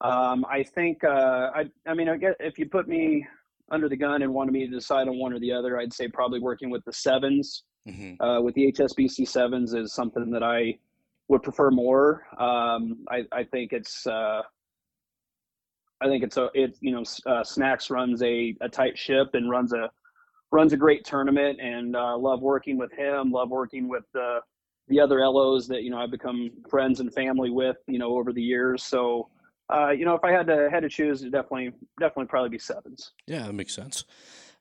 Um, 0.01 0.45
I 0.49 0.63
think 0.63 1.03
uh, 1.03 1.51
I 1.55 1.65
I 1.87 1.93
mean 1.93 2.09
I 2.09 2.17
get 2.17 2.35
if 2.39 2.57
you 2.57 2.67
put 2.67 2.87
me 2.87 3.25
under 3.71 3.89
the 3.89 3.97
gun 3.97 4.21
and 4.21 4.33
wanted 4.33 4.51
me 4.51 4.65
to 4.67 4.71
decide 4.71 5.07
on 5.07 5.17
one 5.17 5.33
or 5.33 5.39
the 5.39 5.51
other, 5.51 5.77
I'd 5.77 5.93
say 5.93 6.07
probably 6.07 6.39
working 6.39 6.69
with 6.69 6.83
the 6.85 6.93
sevens 6.93 7.63
hmm 7.87 8.13
uh, 8.19 8.41
with 8.41 8.55
the 8.55 8.71
HSBC 8.71 9.27
sevens 9.27 9.73
is 9.73 9.93
something 9.93 10.31
that 10.31 10.41
I 10.41 10.77
would 11.27 11.43
prefer 11.43 11.71
more. 11.71 12.25
Um, 12.39 13.05
I, 13.09 13.23
I 13.31 13.43
think 13.43 13.73
it's 13.73 14.07
uh, 14.07 14.41
I 16.01 16.07
think 16.07 16.23
it's 16.23 16.37
a 16.37 16.49
it 16.53 16.77
you 16.81 16.91
know 16.91 17.03
uh, 17.25 17.43
Snacks 17.43 17.89
runs 17.89 18.21
a, 18.23 18.55
a 18.61 18.69
tight 18.69 18.97
ship 18.97 19.29
and 19.33 19.49
runs 19.49 19.73
a 19.73 19.89
runs 20.51 20.73
a 20.73 20.77
great 20.77 21.03
tournament 21.03 21.59
and 21.61 21.95
uh, 21.95 22.17
love 22.17 22.41
working 22.41 22.77
with 22.77 22.91
him. 22.91 23.31
Love 23.31 23.49
working 23.49 23.87
with 23.87 24.03
the 24.13 24.39
the 24.87 24.99
other 24.99 25.19
LOs 25.19 25.67
that 25.67 25.83
you 25.83 25.89
know 25.89 25.97
I've 25.97 26.11
become 26.11 26.51
friends 26.69 26.99
and 26.99 27.13
family 27.13 27.49
with 27.49 27.77
you 27.87 27.99
know 27.99 28.17
over 28.17 28.33
the 28.33 28.41
years. 28.41 28.83
So 28.83 29.29
uh, 29.73 29.89
you 29.89 30.05
know 30.05 30.15
if 30.15 30.23
I 30.23 30.31
had 30.31 30.47
to 30.47 30.69
had 30.71 30.81
to 30.81 30.89
choose, 30.89 31.21
it'd 31.21 31.33
definitely 31.33 31.71
definitely 31.99 32.27
probably 32.27 32.49
be 32.49 32.59
sevens. 32.59 33.11
Yeah, 33.27 33.43
that 33.43 33.53
makes 33.53 33.73
sense. 33.73 34.05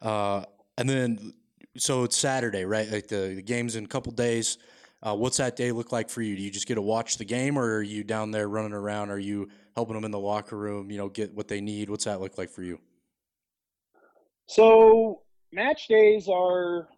Uh, 0.01 0.45
and 0.77 0.89
then, 0.89 1.35
so 1.77 2.05
it's 2.05 2.17
Saturday, 2.17 2.65
right? 2.65 2.91
Like 2.91 3.09
the, 3.09 3.35
the 3.37 3.43
game's 3.43 3.77
in 3.77 3.85
a 3.85 3.89
couple 3.89 4.13
days. 4.13 4.59
Uh, 5.03 5.15
what's 5.15 5.37
that 5.37 5.55
day 5.55 5.71
look 5.71 5.93
like 5.93 6.09
for 6.09 6.23
you? 6.23 6.35
Do 6.35 6.43
you 6.43 6.51
just 6.51 6.67
get 6.67 6.77
to 6.77 6.83
watch 6.83 7.19
the 7.19 7.25
game, 7.25 7.59
or 7.59 7.77
are 7.77 7.83
you 7.83 8.03
down 8.03 8.31
there 8.31 8.49
running 8.49 8.73
around? 8.73 9.11
Are 9.11 9.19
you 9.19 9.49
helping 9.75 9.95
them 9.95 10.05
in 10.05 10.11
the 10.11 10.19
locker 10.19 10.57
room? 10.57 10.91
You 10.91 10.99
know, 10.99 11.09
get 11.09 11.35
what 11.35 11.49
they 11.49 11.61
need. 11.61 11.91
What's 11.91 12.05
that 12.05 12.21
look 12.21 12.39
like 12.39 12.51
for 12.51 12.63
you? 12.63 12.81
So 14.47 15.21
match 15.53 15.89
days 15.89 16.29
are 16.29 16.89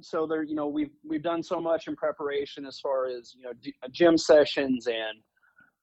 so 0.00 0.26
they're 0.26 0.42
you 0.42 0.54
know 0.54 0.66
we've 0.66 0.90
we've 1.04 1.22
done 1.22 1.42
so 1.42 1.60
much 1.60 1.88
in 1.88 1.96
preparation 1.96 2.66
as 2.66 2.78
far 2.78 3.06
as 3.06 3.34
you 3.34 3.42
know 3.42 3.52
gym 3.90 4.18
sessions 4.18 4.86
and 4.86 5.18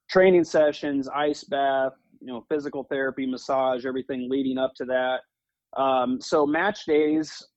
training 0.09 0.43
sessions, 0.43 1.07
ice 1.09 1.43
bath, 1.43 1.93
you 2.19 2.27
know 2.27 2.45
physical 2.49 2.83
therapy, 2.83 3.25
massage, 3.25 3.85
everything 3.85 4.27
leading 4.29 4.57
up 4.57 4.73
to 4.75 4.85
that. 4.85 5.21
Um, 5.79 6.19
so 6.19 6.45
match 6.45 6.85
days 6.85 7.47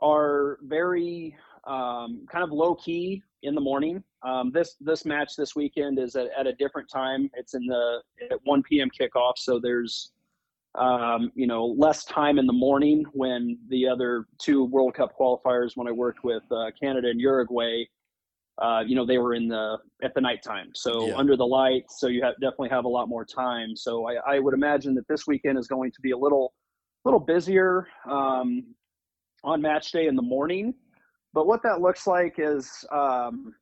are 0.00 0.58
very 0.62 1.36
um, 1.66 2.26
kind 2.30 2.44
of 2.44 2.50
low 2.50 2.74
key 2.74 3.22
in 3.42 3.54
the 3.54 3.60
morning. 3.60 4.02
Um, 4.22 4.50
this 4.52 4.76
this 4.80 5.04
match 5.04 5.36
this 5.36 5.54
weekend 5.54 5.98
is 5.98 6.16
at, 6.16 6.28
at 6.38 6.46
a 6.46 6.52
different 6.54 6.88
time. 6.88 7.30
It's 7.34 7.54
in 7.54 7.66
the 7.66 8.02
at 8.30 8.38
1 8.44 8.62
p.m. 8.62 8.88
kickoff, 8.98 9.34
so 9.36 9.58
there's 9.58 10.12
um, 10.76 11.32
you 11.34 11.46
know, 11.46 11.66
less 11.66 12.04
time 12.04 12.38
in 12.38 12.46
the 12.46 12.52
morning 12.52 13.04
when 13.12 13.58
the 13.68 13.88
other 13.88 14.26
two 14.38 14.64
World 14.64 14.94
Cup 14.94 15.16
qualifiers, 15.18 15.72
when 15.74 15.88
I 15.88 15.90
worked 15.90 16.22
with 16.22 16.42
uh, 16.50 16.70
Canada 16.80 17.08
and 17.08 17.20
Uruguay, 17.20 17.84
uh, 18.58 18.82
you 18.86 18.96
know, 18.96 19.04
they 19.04 19.18
were 19.18 19.34
in 19.34 19.48
the 19.48 19.76
at 20.02 20.14
the 20.14 20.20
nighttime, 20.20 20.70
so 20.74 21.08
Yeah. 21.08 21.16
under 21.16 21.36
the 21.36 21.46
lights, 21.46 22.00
so 22.00 22.06
you 22.08 22.22
have 22.22 22.34
definitely 22.40 22.70
have 22.70 22.84
a 22.86 22.88
lot 22.88 23.08
more 23.08 23.24
time. 23.24 23.76
So 23.76 24.08
I, 24.08 24.36
I 24.36 24.38
would 24.38 24.54
imagine 24.54 24.94
that 24.94 25.06
this 25.08 25.26
weekend 25.26 25.58
is 25.58 25.66
going 25.66 25.92
to 25.92 26.00
be 26.00 26.12
a 26.12 26.16
little, 26.16 26.54
little 27.04 27.20
busier 27.20 27.86
um, 28.10 28.64
on 29.44 29.60
match 29.60 29.92
day 29.92 30.06
in 30.06 30.16
the 30.16 30.22
morning. 30.22 30.74
But 31.34 31.46
what 31.46 31.62
that 31.64 31.82
looks 31.82 32.06
like 32.06 32.36
is 32.38 32.84
um, 32.90 33.54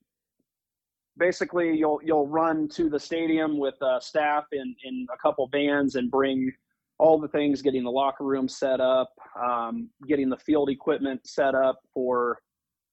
basically 1.16 1.76
you'll 1.76 2.00
you'll 2.04 2.28
run 2.28 2.68
to 2.68 2.88
the 2.88 3.00
stadium 3.00 3.58
with 3.58 3.74
uh, 3.82 3.98
staff 3.98 4.44
in 4.52 4.76
in 4.84 5.06
a 5.12 5.16
couple 5.18 5.48
vans 5.48 5.96
and 5.96 6.08
bring 6.10 6.52
all 6.98 7.18
the 7.18 7.28
things, 7.28 7.60
getting 7.60 7.82
the 7.82 7.90
locker 7.90 8.22
room 8.22 8.48
set 8.48 8.80
up, 8.80 9.12
um, 9.42 9.90
getting 10.06 10.28
the 10.28 10.36
field 10.36 10.70
equipment 10.70 11.20
set 11.26 11.56
up 11.56 11.80
for 11.92 12.38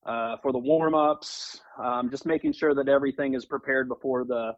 uh, 0.06 0.38
for 0.42 0.52
the 0.52 0.58
warm 0.60 0.96
ups, 0.96 1.62
um, 1.78 2.10
just 2.10 2.26
making 2.26 2.54
sure 2.54 2.74
that 2.74 2.88
everything 2.90 3.34
is 3.34 3.46
prepared 3.46 3.88
before 3.88 4.26
the 4.26 4.54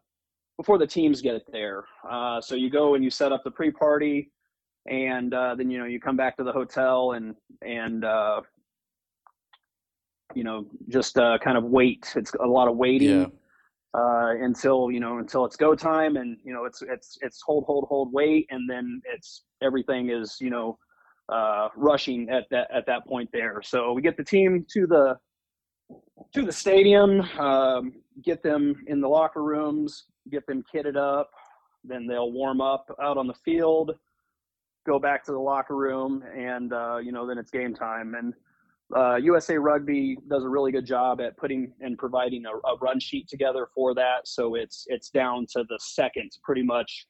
before 0.56 0.78
the 0.78 0.86
teams 0.86 1.20
get 1.20 1.42
there. 1.52 1.84
Uh, 2.08 2.40
so 2.40 2.54
you 2.54 2.70
go 2.70 2.94
and 2.94 3.02
you 3.04 3.10
set 3.10 3.32
up 3.32 3.42
the 3.44 3.50
pre 3.50 3.70
party, 3.70 4.30
and 4.88 5.34
uh, 5.34 5.54
then 5.54 5.70
you 5.70 5.78
know 5.78 5.84
you 5.84 6.00
come 6.00 6.16
back 6.16 6.36
to 6.36 6.44
the 6.44 6.52
hotel 6.52 7.12
and 7.12 7.34
and 7.62 8.04
uh, 8.04 8.40
you 10.34 10.44
know 10.44 10.66
just 10.88 11.18
uh, 11.18 11.38
kind 11.38 11.58
of 11.58 11.64
wait. 11.64 12.12
It's 12.16 12.32
a 12.34 12.46
lot 12.46 12.68
of 12.68 12.76
waiting 12.76 13.08
Yeah. 13.08 13.26
uh, 13.94 14.34
until 14.40 14.90
you 14.90 15.00
know 15.00 15.18
until 15.18 15.44
it's 15.44 15.56
go 15.56 15.74
time, 15.74 16.16
and 16.16 16.38
you 16.44 16.54
know 16.54 16.64
it's 16.64 16.82
it's 16.82 17.18
it's 17.20 17.42
hold 17.42 17.64
hold 17.66 17.86
hold 17.88 18.12
wait, 18.12 18.46
and 18.50 18.68
then 18.68 19.02
it's 19.12 19.44
everything 19.62 20.10
is 20.10 20.38
you 20.40 20.50
know 20.50 20.78
uh, 21.28 21.68
rushing 21.76 22.30
at 22.30 22.44
that 22.50 22.70
at 22.72 22.86
that 22.86 23.06
point 23.06 23.28
there. 23.32 23.60
So 23.62 23.92
we 23.92 24.00
get 24.00 24.16
the 24.16 24.24
team 24.24 24.64
to 24.72 24.86
the 24.86 25.16
to 26.34 26.44
the 26.44 26.52
stadium, 26.52 27.20
um, 27.38 27.94
get 28.22 28.42
them 28.42 28.74
in 28.86 29.00
the 29.00 29.08
locker 29.08 29.42
rooms, 29.42 30.04
get 30.30 30.46
them 30.46 30.64
kitted 30.72 30.96
up, 30.96 31.30
then 31.84 32.06
they'll 32.06 32.32
warm 32.32 32.60
up 32.60 32.94
out 33.02 33.16
on 33.16 33.26
the 33.26 33.34
field, 33.34 33.92
go 34.86 34.98
back 34.98 35.24
to 35.24 35.32
the 35.32 35.38
locker 35.38 35.76
room, 35.76 36.22
and 36.36 36.72
uh, 36.72 36.98
you 36.98 37.12
know 37.12 37.26
then 37.26 37.38
it's 37.38 37.50
game 37.50 37.74
time 37.74 38.14
and 38.14 38.34
uh, 38.94 39.16
USA 39.16 39.56
Rugby 39.56 40.18
does 40.28 40.44
a 40.44 40.48
really 40.48 40.70
good 40.70 40.86
job 40.86 41.20
at 41.20 41.36
putting 41.36 41.72
and 41.80 41.98
providing 41.98 42.44
a, 42.46 42.50
a 42.68 42.76
run 42.80 43.00
sheet 43.00 43.28
together 43.28 43.68
for 43.74 43.94
that. 43.94 44.26
So 44.28 44.54
it's 44.54 44.84
it's 44.88 45.10
down 45.10 45.46
to 45.52 45.64
the 45.68 45.78
second, 45.80 46.30
pretty 46.42 46.62
much 46.62 47.06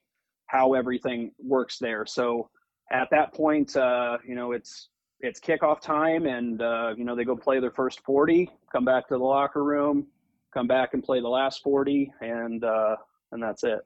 how 0.46 0.74
everything 0.74 1.32
works 1.38 1.78
there. 1.78 2.06
So 2.06 2.48
at 2.92 3.08
that 3.10 3.34
point, 3.34 3.76
uh, 3.76 4.18
you 4.26 4.34
know, 4.34 4.52
it's 4.52 4.90
it's 5.24 5.40
kickoff 5.40 5.80
time, 5.80 6.26
and 6.26 6.60
uh, 6.60 6.94
you 6.96 7.04
know 7.04 7.16
they 7.16 7.24
go 7.24 7.36
play 7.36 7.58
their 7.58 7.70
first 7.70 8.00
forty, 8.04 8.50
come 8.70 8.84
back 8.84 9.08
to 9.08 9.14
the 9.14 9.24
locker 9.24 9.64
room, 9.64 10.06
come 10.52 10.66
back 10.66 10.94
and 10.94 11.02
play 11.02 11.20
the 11.20 11.28
last 11.28 11.62
forty, 11.62 12.12
and 12.20 12.62
uh, 12.64 12.96
and 13.32 13.42
that's 13.42 13.64
it. 13.64 13.80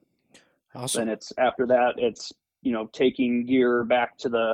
Awesome. 0.75 1.05
Then 1.05 1.13
it's 1.13 1.31
after 1.37 1.65
that, 1.67 1.93
it's 1.97 2.31
you 2.61 2.73
know 2.73 2.87
taking 2.91 3.45
gear 3.45 3.83
back 3.83 4.17
to 4.19 4.29
the 4.29 4.53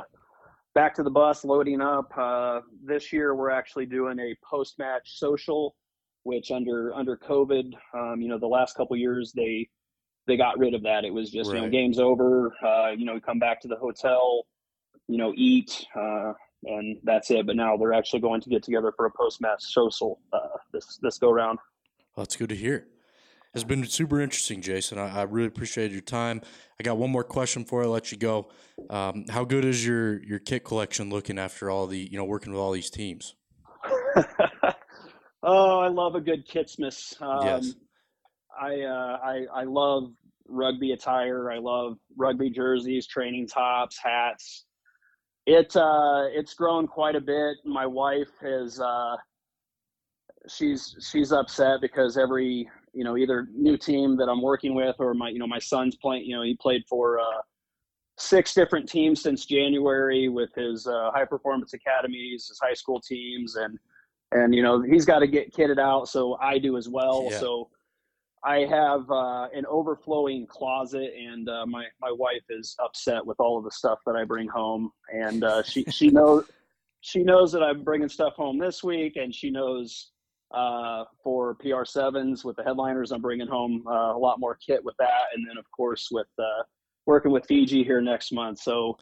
back 0.74 0.94
to 0.94 1.02
the 1.02 1.10
bus, 1.10 1.44
loading 1.44 1.80
up. 1.80 2.12
Uh, 2.16 2.60
this 2.84 3.12
year, 3.12 3.34
we're 3.34 3.50
actually 3.50 3.86
doing 3.86 4.18
a 4.20 4.36
post-match 4.48 5.18
social, 5.18 5.74
which 6.22 6.50
under 6.50 6.94
under 6.94 7.16
COVID, 7.16 7.72
um, 7.94 8.20
you 8.20 8.28
know, 8.28 8.38
the 8.38 8.46
last 8.46 8.76
couple 8.76 8.96
years 8.96 9.32
they 9.34 9.68
they 10.26 10.36
got 10.36 10.58
rid 10.58 10.74
of 10.74 10.82
that. 10.84 11.04
It 11.04 11.12
was 11.12 11.30
just 11.30 11.52
you 11.52 11.60
know 11.60 11.68
games 11.68 11.98
over. 11.98 12.54
Uh, 12.64 12.90
you 12.90 13.04
know, 13.04 13.18
come 13.18 13.38
back 13.38 13.60
to 13.62 13.68
the 13.68 13.76
hotel, 13.76 14.46
you 15.08 15.18
know, 15.18 15.32
eat, 15.36 15.84
uh, 15.94 16.32
and 16.66 16.98
that's 17.04 17.30
it. 17.30 17.46
But 17.46 17.56
now 17.56 17.76
they're 17.76 17.92
actually 17.92 18.20
going 18.20 18.40
to 18.42 18.50
get 18.50 18.62
together 18.62 18.92
for 18.96 19.06
a 19.06 19.10
post-match 19.10 19.62
social 19.62 20.20
uh, 20.32 20.38
this 20.72 20.98
this 21.02 21.18
go 21.18 21.30
round. 21.30 21.58
Well, 22.16 22.24
that's 22.24 22.36
good 22.36 22.48
to 22.50 22.56
hear. 22.56 22.86
It's 23.54 23.64
been 23.64 23.86
super 23.86 24.20
interesting, 24.20 24.60
Jason. 24.60 24.98
I, 24.98 25.20
I 25.20 25.22
really 25.22 25.46
appreciate 25.46 25.90
your 25.90 26.02
time. 26.02 26.42
I 26.78 26.82
got 26.82 26.98
one 26.98 27.10
more 27.10 27.24
question 27.24 27.62
before 27.62 27.82
I 27.82 27.86
let 27.86 28.12
you 28.12 28.18
go. 28.18 28.50
Um, 28.90 29.24
how 29.30 29.44
good 29.44 29.64
is 29.64 29.86
your 29.86 30.22
your 30.22 30.38
kit 30.38 30.62
collection 30.62 31.08
looking 31.08 31.38
after 31.38 31.70
all 31.70 31.86
the 31.86 31.98
you 31.98 32.18
know 32.18 32.24
working 32.24 32.52
with 32.52 32.60
all 32.60 32.72
these 32.72 32.90
teams? 32.90 33.34
oh, 35.42 35.78
I 35.80 35.88
love 35.88 36.16
a 36.16 36.20
good 36.20 36.46
Kitsmas. 36.46 37.20
Um, 37.22 37.46
Yes. 37.46 37.74
I, 38.60 38.80
uh, 38.82 39.18
I 39.22 39.46
I 39.54 39.64
love 39.64 40.12
rugby 40.48 40.92
attire. 40.92 41.50
I 41.50 41.58
love 41.58 41.96
rugby 42.16 42.50
jerseys, 42.50 43.06
training 43.06 43.48
tops, 43.48 43.98
hats. 43.98 44.65
It 45.46 45.74
uh, 45.76 46.24
it's 46.32 46.54
grown 46.54 46.88
quite 46.88 47.14
a 47.14 47.20
bit. 47.20 47.58
My 47.64 47.86
wife 47.86 48.30
has 48.40 48.80
uh, 48.80 49.16
she's 50.48 50.96
she's 51.00 51.32
upset 51.32 51.80
because 51.80 52.18
every 52.18 52.68
you 52.92 53.04
know 53.04 53.16
either 53.16 53.48
new 53.54 53.76
team 53.76 54.16
that 54.16 54.28
I'm 54.28 54.42
working 54.42 54.74
with 54.74 54.96
or 54.98 55.14
my 55.14 55.28
you 55.28 55.38
know 55.38 55.46
my 55.46 55.60
son's 55.60 55.96
playing. 55.96 56.24
You 56.24 56.36
know 56.36 56.42
he 56.42 56.56
played 56.60 56.82
for 56.88 57.20
uh, 57.20 57.42
six 58.18 58.54
different 58.54 58.88
teams 58.88 59.22
since 59.22 59.46
January 59.46 60.28
with 60.28 60.50
his 60.54 60.86
uh, 60.86 61.10
high 61.12 61.24
performance 61.24 61.74
academies, 61.74 62.48
his 62.48 62.58
high 62.60 62.74
school 62.74 63.00
teams, 63.00 63.56
and 63.56 63.78
and 64.32 64.54
you 64.54 64.62
know 64.62 64.82
he's 64.82 65.04
got 65.04 65.20
to 65.20 65.26
get 65.26 65.54
kitted 65.54 65.78
out, 65.78 66.08
so 66.08 66.36
I 66.40 66.58
do 66.58 66.76
as 66.76 66.88
well. 66.88 67.28
Yeah. 67.30 67.38
So 67.38 67.68
I 68.46 68.60
have 68.66 69.10
uh, 69.10 69.48
an 69.52 69.66
overflowing 69.68 70.46
closet, 70.46 71.12
and 71.18 71.48
uh, 71.48 71.66
my 71.66 71.86
my 72.00 72.12
wife 72.12 72.44
is 72.48 72.76
upset 72.82 73.26
with 73.26 73.40
all 73.40 73.58
of 73.58 73.64
the 73.64 73.72
stuff 73.72 73.98
that 74.06 74.14
I 74.14 74.22
bring 74.24 74.46
home, 74.46 74.92
and 75.12 75.42
uh, 75.42 75.64
she 75.64 75.84
she 75.90 76.08
knows 76.16 76.44
she 77.00 77.24
knows 77.24 77.50
that 77.52 77.62
I'm 77.64 77.82
bringing 77.82 78.08
stuff 78.08 78.34
home 78.34 78.56
this 78.58 78.84
week, 78.84 79.16
and 79.16 79.34
she 79.34 79.50
knows 79.50 80.12
uh, 80.54 81.04
for 81.24 81.56
PR 81.56 81.84
sevens 81.84 82.44
with 82.44 82.54
the 82.56 82.62
headliners, 82.62 83.10
I'm 83.10 83.20
bringing 83.20 83.48
home 83.48 83.84
uh, 83.88 84.14
a 84.14 84.18
lot 84.18 84.38
more 84.38 84.56
kit 84.64 84.84
with 84.84 84.96
that, 84.98 85.24
and 85.34 85.44
then 85.48 85.58
of 85.58 85.64
course 85.72 86.08
with 86.12 86.28
uh, 86.38 86.62
working 87.04 87.32
with 87.32 87.44
Fiji 87.46 87.82
here 87.82 88.00
next 88.00 88.32
month. 88.32 88.60
So 88.60 88.96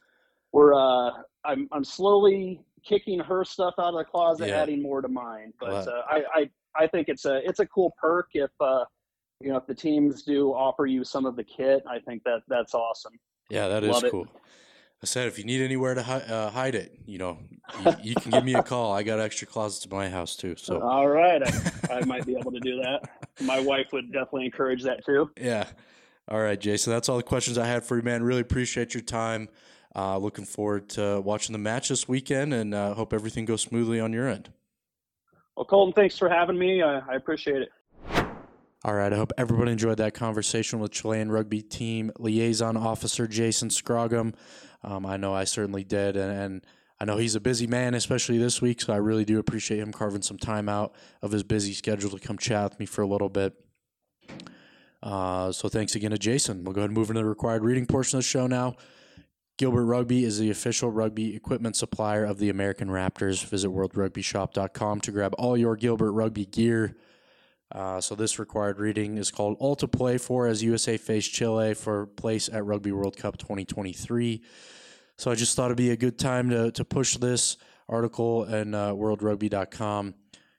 we're 0.53 0.73
uh, 0.75 1.11
I'm 1.45 1.69
I'm 1.71 1.85
slowly 1.85 2.63
kicking 2.83 3.19
her 3.21 3.45
stuff 3.45 3.75
out 3.79 3.93
of 3.93 3.99
the 3.99 4.05
closet, 4.05 4.49
Yeah. 4.49 4.63
adding 4.63 4.81
more 4.81 5.03
to 5.03 5.09
mine. 5.09 5.53
But 5.61 5.87
Wow. 5.87 5.93
uh, 5.93 6.03
I, 6.09 6.23
I 6.35 6.51
I 6.85 6.87
think 6.87 7.09
it's 7.11 7.27
a 7.27 7.47
it's 7.47 7.61
a 7.61 7.67
cool 7.67 7.95
perk 8.01 8.29
if 8.33 8.51
uh, 8.59 8.85
you 9.41 9.51
know 9.51 9.57
if 9.57 9.67
the 9.67 9.75
teams 9.75 10.23
do 10.23 10.51
offer 10.53 10.87
you 10.87 11.05
some 11.05 11.27
of 11.27 11.37
the 11.37 11.45
kit. 11.45 11.83
I 11.89 11.99
think 11.99 12.25
that 12.25 12.43
that's 12.49 12.75
awesome. 12.75 13.13
Yeah, 13.51 13.69
that 13.69 13.85
is 13.85 13.91
Love 13.91 14.05
it. 14.05 14.11
cool. 14.11 14.27
I 15.03 15.07
said 15.07 15.29
if 15.29 15.39
you 15.39 15.45
need 15.45 15.61
anywhere 15.61 15.95
to 15.95 16.03
hi- 16.03 16.21
uh, 16.21 16.51
hide 16.51 16.75
it, 16.75 16.99
you 17.05 17.19
know, 17.19 17.39
you, 17.85 17.93
you 18.03 18.15
can 18.15 18.31
give 18.31 18.45
me 18.45 18.55
a 18.55 18.63
call. 18.63 18.93
I 18.93 19.03
got 19.03 19.21
extra 19.21 19.47
closets 19.47 19.85
in 19.85 19.95
my 19.95 20.09
house 20.09 20.35
too. 20.35 20.57
So 20.57 20.81
All 20.83 21.09
right, 21.09 21.43
I, 21.43 21.73
I 21.97 22.05
might 22.05 22.25
be 22.25 22.37
able 22.37 22.53
to 22.53 22.61
do 22.61 22.77
that. 22.77 23.11
My 23.43 23.61
wife 23.61 23.89
would 23.93 24.13
definitely 24.13 24.47
encourage 24.47 24.83
that 24.85 25.05
too. 25.05 25.31
Yeah. 25.39 25.67
All 26.29 26.41
right, 26.41 26.59
Jason. 26.59 26.91
That's 26.91 27.11
all 27.11 27.19
the 27.19 27.23
questions 27.23 27.59
I 27.59 27.67
had 27.67 27.85
for 27.85 27.99
you, 27.99 28.03
man. 28.03 28.23
Really 28.23 28.41
appreciate 28.41 28.95
your 28.95 29.03
time. 29.03 29.51
Uh, 29.95 30.17
looking 30.17 30.47
forward 30.47 30.89
to 30.89 31.21
watching 31.21 31.53
the 31.53 31.59
match 31.59 31.91
this 31.91 32.09
weekend 32.09 32.55
and 32.55 32.75
uh, 32.75 32.95
hope 32.95 33.13
everything 33.13 33.45
goes 33.45 33.61
smoothly 33.61 34.01
on 34.01 34.13
your 34.13 34.27
end. 34.27 34.51
Well, 35.55 35.67
Colton, 35.67 35.93
thanks 35.93 36.17
for 36.19 36.29
having 36.29 36.59
me. 36.59 36.83
I, 36.83 36.99
I 37.01 37.15
appreciate 37.15 37.61
it. 37.63 37.69
All 38.85 38.95
right. 38.95 39.11
I 39.11 39.17
hope 39.17 39.33
everybody 39.39 39.73
enjoyed 39.73 39.97
that 39.97 40.13
conversation 40.13 40.79
with 40.79 40.93
Chilean 40.93 41.31
rugby 41.31 41.63
team 41.63 42.13
liaison 42.19 42.77
officer 42.77 43.27
Jason 43.27 43.71
Scroggum. 43.71 44.35
Um, 44.83 45.07
I 45.07 45.17
know 45.17 45.33
I 45.33 45.45
certainly 45.45 45.85
did. 45.85 46.19
And, 46.19 46.31
and 46.31 46.67
I 47.01 47.07
know 47.07 47.17
he's 47.17 47.35
a 47.35 47.41
busy 47.41 47.67
man, 47.67 47.95
especially 47.95 48.37
this 48.37 48.61
week. 48.61 48.83
So 48.83 48.93
I 48.93 48.97
really 48.97 49.25
do 49.25 49.39
appreciate 49.39 49.81
him 49.81 49.91
carving 49.91 50.21
some 50.21 50.37
time 50.37 50.69
out 50.69 50.95
of 51.23 51.33
his 51.33 51.43
busy 51.43 51.73
schedule 51.73 52.11
to 52.11 52.19
come 52.19 52.37
chat 52.37 52.71
with 52.71 52.79
me 52.79 52.85
for 52.85 53.01
a 53.01 53.07
little 53.07 53.31
bit. 53.31 53.55
Uh, 55.03 55.51
so 55.51 55.71
thanks 55.71 55.95
again 55.95 56.11
to 56.11 56.19
Jason. 56.19 56.65
We'll 56.65 56.75
go 56.75 56.83
ahead 56.83 56.91
and 56.91 56.99
move 56.99 57.09
into 57.09 57.21
the 57.21 57.27
required 57.27 57.65
reading 57.65 57.87
portion 57.87 58.19
of 58.19 58.25
the 58.25 58.29
show 58.29 58.47
now. 58.47 58.75
Gilbert 59.57 59.85
Rugby 59.87 60.25
is 60.25 60.39
the 60.39 60.51
official 60.51 60.91
rugby 60.91 61.35
equipment 61.35 61.77
supplier 61.77 62.25
of 62.25 62.39
the 62.39 62.51
American 62.51 62.89
Raptors. 62.89 63.45
Visit 63.45 63.69
worldrugbyshop.com 63.69 65.01
to 65.01 65.11
grab 65.11 65.35
all 65.39 65.57
your 65.57 65.77
Gilbert 65.77 66.13
Rugby 66.13 66.45
gear. 66.45 66.97
Uh, 67.73 68.01
so 68.01 68.15
this 68.15 68.39
required 68.39 68.79
reading 68.79 69.19
is 69.19 69.31
called 69.31 69.57
All 69.59 69.77
to 69.77 69.89
Play 69.89 70.19
For 70.19 70.47
as 70.47 70.63
USA 70.63 70.97
face 70.97 71.27
Chile 71.27 71.75
for 71.75 72.07
place 72.07 72.49
at 72.53 72.65
Rugby 72.65 72.93
World 72.93 73.17
Cup 73.17 73.37
2023. 73.39 74.43
So 75.17 75.31
I 75.31 75.35
just 75.35 75.57
thought 75.57 75.67
it'd 75.67 75.77
be 75.77 75.91
a 75.91 75.97
good 75.97 76.19
time 76.19 76.51
to, 76.51 76.71
to 76.73 76.85
push 76.85 77.17
this 77.17 77.57
article 77.89 78.45
and 78.45 78.75
uh, 78.75 78.93
worldrugby.com, 78.93 80.15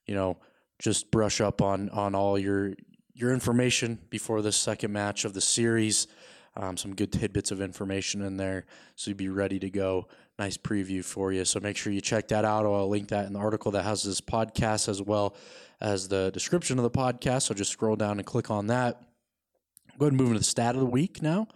you 0.05 0.15
know, 0.15 0.37
just 0.79 1.11
brush 1.11 1.41
up 1.41 1.61
on, 1.61 1.89
on 1.89 2.15
all 2.15 2.37
your 2.37 2.73
your 3.15 3.33
information 3.33 3.97
before 4.09 4.41
the 4.41 4.51
second 4.51 4.91
match 4.91 5.23
of 5.23 5.33
the 5.33 5.41
series. 5.41 6.07
Um, 6.57 6.77
some 6.77 6.95
good 6.95 7.11
tidbits 7.11 7.51
of 7.51 7.61
information 7.61 8.21
in 8.21 8.37
there, 8.37 8.65
so 8.95 9.09
you'd 9.09 9.17
be 9.17 9.29
ready 9.29 9.59
to 9.59 9.69
go. 9.69 10.07
Nice 10.39 10.57
preview 10.57 11.03
for 11.03 11.33
you. 11.33 11.43
So 11.43 11.59
make 11.59 11.75
sure 11.75 11.91
you 11.91 12.01
check 12.01 12.29
that 12.29 12.45
out. 12.45 12.65
I'll 12.65 12.87
link 12.87 13.09
that 13.09 13.25
in 13.25 13.33
the 13.33 13.39
article 13.39 13.71
that 13.71 13.83
has 13.83 14.03
this 14.03 14.21
podcast 14.21 14.87
as 14.87 15.01
well 15.01 15.35
as 15.81 16.07
the 16.07 16.31
description 16.31 16.79
of 16.79 16.83
the 16.83 16.89
podcast. 16.89 17.43
So 17.43 17.53
just 17.53 17.71
scroll 17.71 17.95
down 17.95 18.19
and 18.19 18.25
click 18.25 18.49
on 18.49 18.67
that. 18.67 19.01
Go 19.97 20.05
ahead 20.05 20.13
and 20.13 20.17
move 20.17 20.27
into 20.27 20.39
the 20.39 20.45
stat 20.45 20.75
of 20.75 20.81
the 20.81 20.87
week 20.87 21.21
now. 21.21 21.47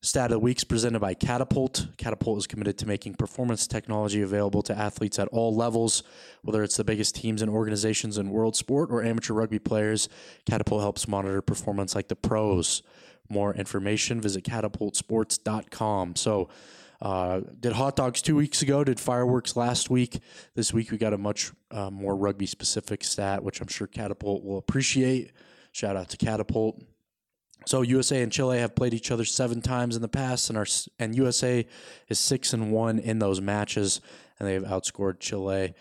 Stat 0.00 0.26
of 0.26 0.32
the 0.32 0.38
week 0.38 0.58
is 0.58 0.64
presented 0.64 1.00
by 1.00 1.14
Catapult. 1.14 1.86
Catapult 1.96 2.36
is 2.36 2.46
committed 2.46 2.76
to 2.76 2.86
making 2.86 3.14
performance 3.14 3.66
technology 3.66 4.20
available 4.20 4.60
to 4.62 4.76
athletes 4.76 5.18
at 5.18 5.28
all 5.28 5.54
levels, 5.54 6.02
whether 6.42 6.62
it's 6.62 6.76
the 6.76 6.84
biggest 6.84 7.14
teams 7.14 7.40
and 7.40 7.50
organizations 7.50 8.18
in 8.18 8.28
world 8.28 8.54
sport 8.54 8.90
or 8.90 9.02
amateur 9.02 9.32
rugby 9.32 9.58
players. 9.58 10.10
Catapult 10.44 10.82
helps 10.82 11.08
monitor 11.08 11.40
performance 11.40 11.94
like 11.94 12.08
the 12.08 12.16
pros. 12.16 12.82
More 13.28 13.54
information, 13.54 14.20
visit 14.20 14.44
catapultsports.com. 14.44 16.16
So, 16.16 16.48
uh, 17.00 17.40
did 17.60 17.72
hot 17.72 17.96
dogs 17.96 18.22
two 18.22 18.36
weeks 18.36 18.62
ago, 18.62 18.82
did 18.84 18.98
fireworks 18.98 19.56
last 19.56 19.90
week. 19.90 20.20
This 20.54 20.72
week 20.72 20.90
we 20.90 20.96
got 20.96 21.12
a 21.12 21.18
much 21.18 21.52
uh, 21.70 21.90
more 21.90 22.16
rugby 22.16 22.46
specific 22.46 23.04
stat, 23.04 23.42
which 23.42 23.60
I'm 23.60 23.66
sure 23.66 23.86
Catapult 23.86 24.44
will 24.44 24.58
appreciate. 24.58 25.32
Shout 25.72 25.96
out 25.96 26.08
to 26.10 26.16
Catapult. 26.16 26.82
So 27.66 27.82
USA 27.82 28.22
and 28.22 28.30
Chile 28.30 28.58
have 28.58 28.74
played 28.74 28.94
each 28.94 29.10
other 29.10 29.24
seven 29.24 29.60
times 29.60 29.96
in 29.96 30.02
the 30.02 30.08
past, 30.08 30.48
and 30.48 30.58
our 30.58 30.66
and 30.98 31.14
USA 31.16 31.66
is 32.08 32.18
six 32.18 32.52
and 32.52 32.72
one 32.72 32.98
in 32.98 33.18
those 33.18 33.40
matches, 33.40 34.00
and 34.38 34.48
they 34.48 34.54
have 34.54 34.64
outscored 34.64 35.20
Chile 35.20 35.74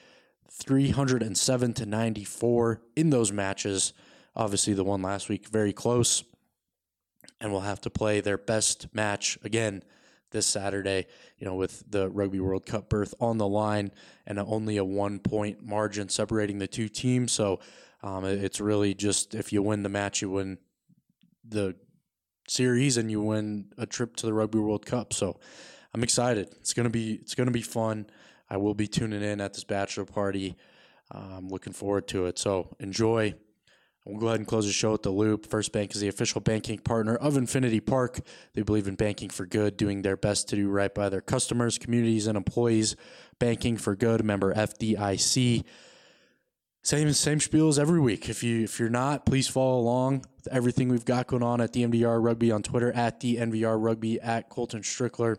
307 0.51 1.73
to 1.73 1.85
94 1.85 2.81
in 2.95 3.09
those 3.09 3.31
matches. 3.31 3.93
Obviously, 4.35 4.73
the 4.73 4.83
one 4.83 5.01
last 5.01 5.29
week 5.29 5.47
very 5.47 5.73
close, 5.73 6.23
and 7.39 7.51
we'll 7.51 7.61
have 7.61 7.81
to 7.81 7.89
play 7.89 8.21
their 8.21 8.37
best 8.37 8.93
match 8.93 9.37
again 9.43 9.83
this 10.31 10.45
Saturday. 10.45 11.07
You 11.37 11.45
know, 11.45 11.55
with 11.55 11.83
the 11.89 12.09
Rugby 12.09 12.39
World 12.39 12.65
Cup 12.65 12.89
berth 12.89 13.13
on 13.19 13.37
the 13.37 13.47
line 13.47 13.91
and 14.25 14.39
only 14.39 14.77
a 14.77 14.85
one 14.85 15.19
point 15.19 15.65
margin 15.65 16.09
separating 16.09 16.59
the 16.59 16.67
two 16.67 16.89
teams. 16.89 17.31
So 17.31 17.59
um, 18.01 18.25
it's 18.25 18.59
really 18.59 18.93
just 18.93 19.35
if 19.35 19.53
you 19.53 19.61
win 19.61 19.83
the 19.83 19.89
match, 19.89 20.21
you 20.21 20.29
win 20.29 20.57
the 21.47 21.75
series 22.47 22.97
and 22.97 23.09
you 23.09 23.21
win 23.21 23.71
a 23.77 23.85
trip 23.85 24.15
to 24.17 24.25
the 24.25 24.33
Rugby 24.33 24.59
World 24.59 24.85
Cup. 24.85 25.13
So 25.13 25.39
I'm 25.93 26.03
excited. 26.03 26.49
It's 26.59 26.73
gonna 26.73 26.89
be 26.89 27.13
it's 27.13 27.35
gonna 27.35 27.51
be 27.51 27.61
fun. 27.61 28.07
I 28.49 28.57
will 28.57 28.73
be 28.73 28.87
tuning 28.87 29.23
in 29.23 29.41
at 29.41 29.53
this 29.53 29.63
bachelor 29.63 30.05
party. 30.05 30.55
I'm 31.11 31.47
looking 31.49 31.73
forward 31.73 32.07
to 32.09 32.25
it. 32.25 32.39
So 32.39 32.75
enjoy. 32.79 33.35
We'll 34.05 34.19
go 34.19 34.27
ahead 34.27 34.39
and 34.39 34.47
close 34.47 34.65
the 34.65 34.73
show 34.73 34.91
with 34.91 35.03
the 35.03 35.11
loop. 35.11 35.45
First 35.45 35.71
Bank 35.71 35.95
is 35.95 36.01
the 36.01 36.09
official 36.09 36.41
banking 36.41 36.79
partner 36.79 37.15
of 37.15 37.37
Infinity 37.37 37.79
Park. 37.79 38.19
They 38.53 38.61
believe 38.61 38.87
in 38.87 38.95
banking 38.95 39.29
for 39.29 39.45
good, 39.45 39.77
doing 39.77 40.01
their 40.01 40.17
best 40.17 40.49
to 40.49 40.57
do 40.57 40.69
right 40.69 40.93
by 40.93 41.07
their 41.07 41.21
customers, 41.21 41.77
communities, 41.77 42.27
and 42.27 42.35
employees. 42.35 42.97
Banking 43.39 43.77
for 43.77 43.95
good, 43.95 44.25
member 44.25 44.53
FDIC. 44.53 45.63
Same 46.85 47.13
same 47.13 47.39
spiel 47.39 47.69
as 47.69 47.79
every 47.79 48.01
week. 48.01 48.27
If 48.27 48.43
you 48.43 48.65
if 48.65 48.77
you're 48.77 48.89
not, 48.89 49.25
please 49.25 49.47
follow 49.47 49.79
along 49.79 50.25
with 50.35 50.49
everything 50.49 50.89
we've 50.89 51.05
got 51.05 51.27
going 51.27 51.41
on 51.41 51.61
at 51.61 51.71
the 51.71 51.83
DNVR 51.83 52.21
Rugby 52.21 52.51
on 52.51 52.61
Twitter 52.61 52.91
at 52.91 53.21
the 53.21 53.37
DNVR 53.37 53.81
Rugby 53.81 54.19
at 54.19 54.49
Colton 54.49 54.81
Strickler. 54.81 55.37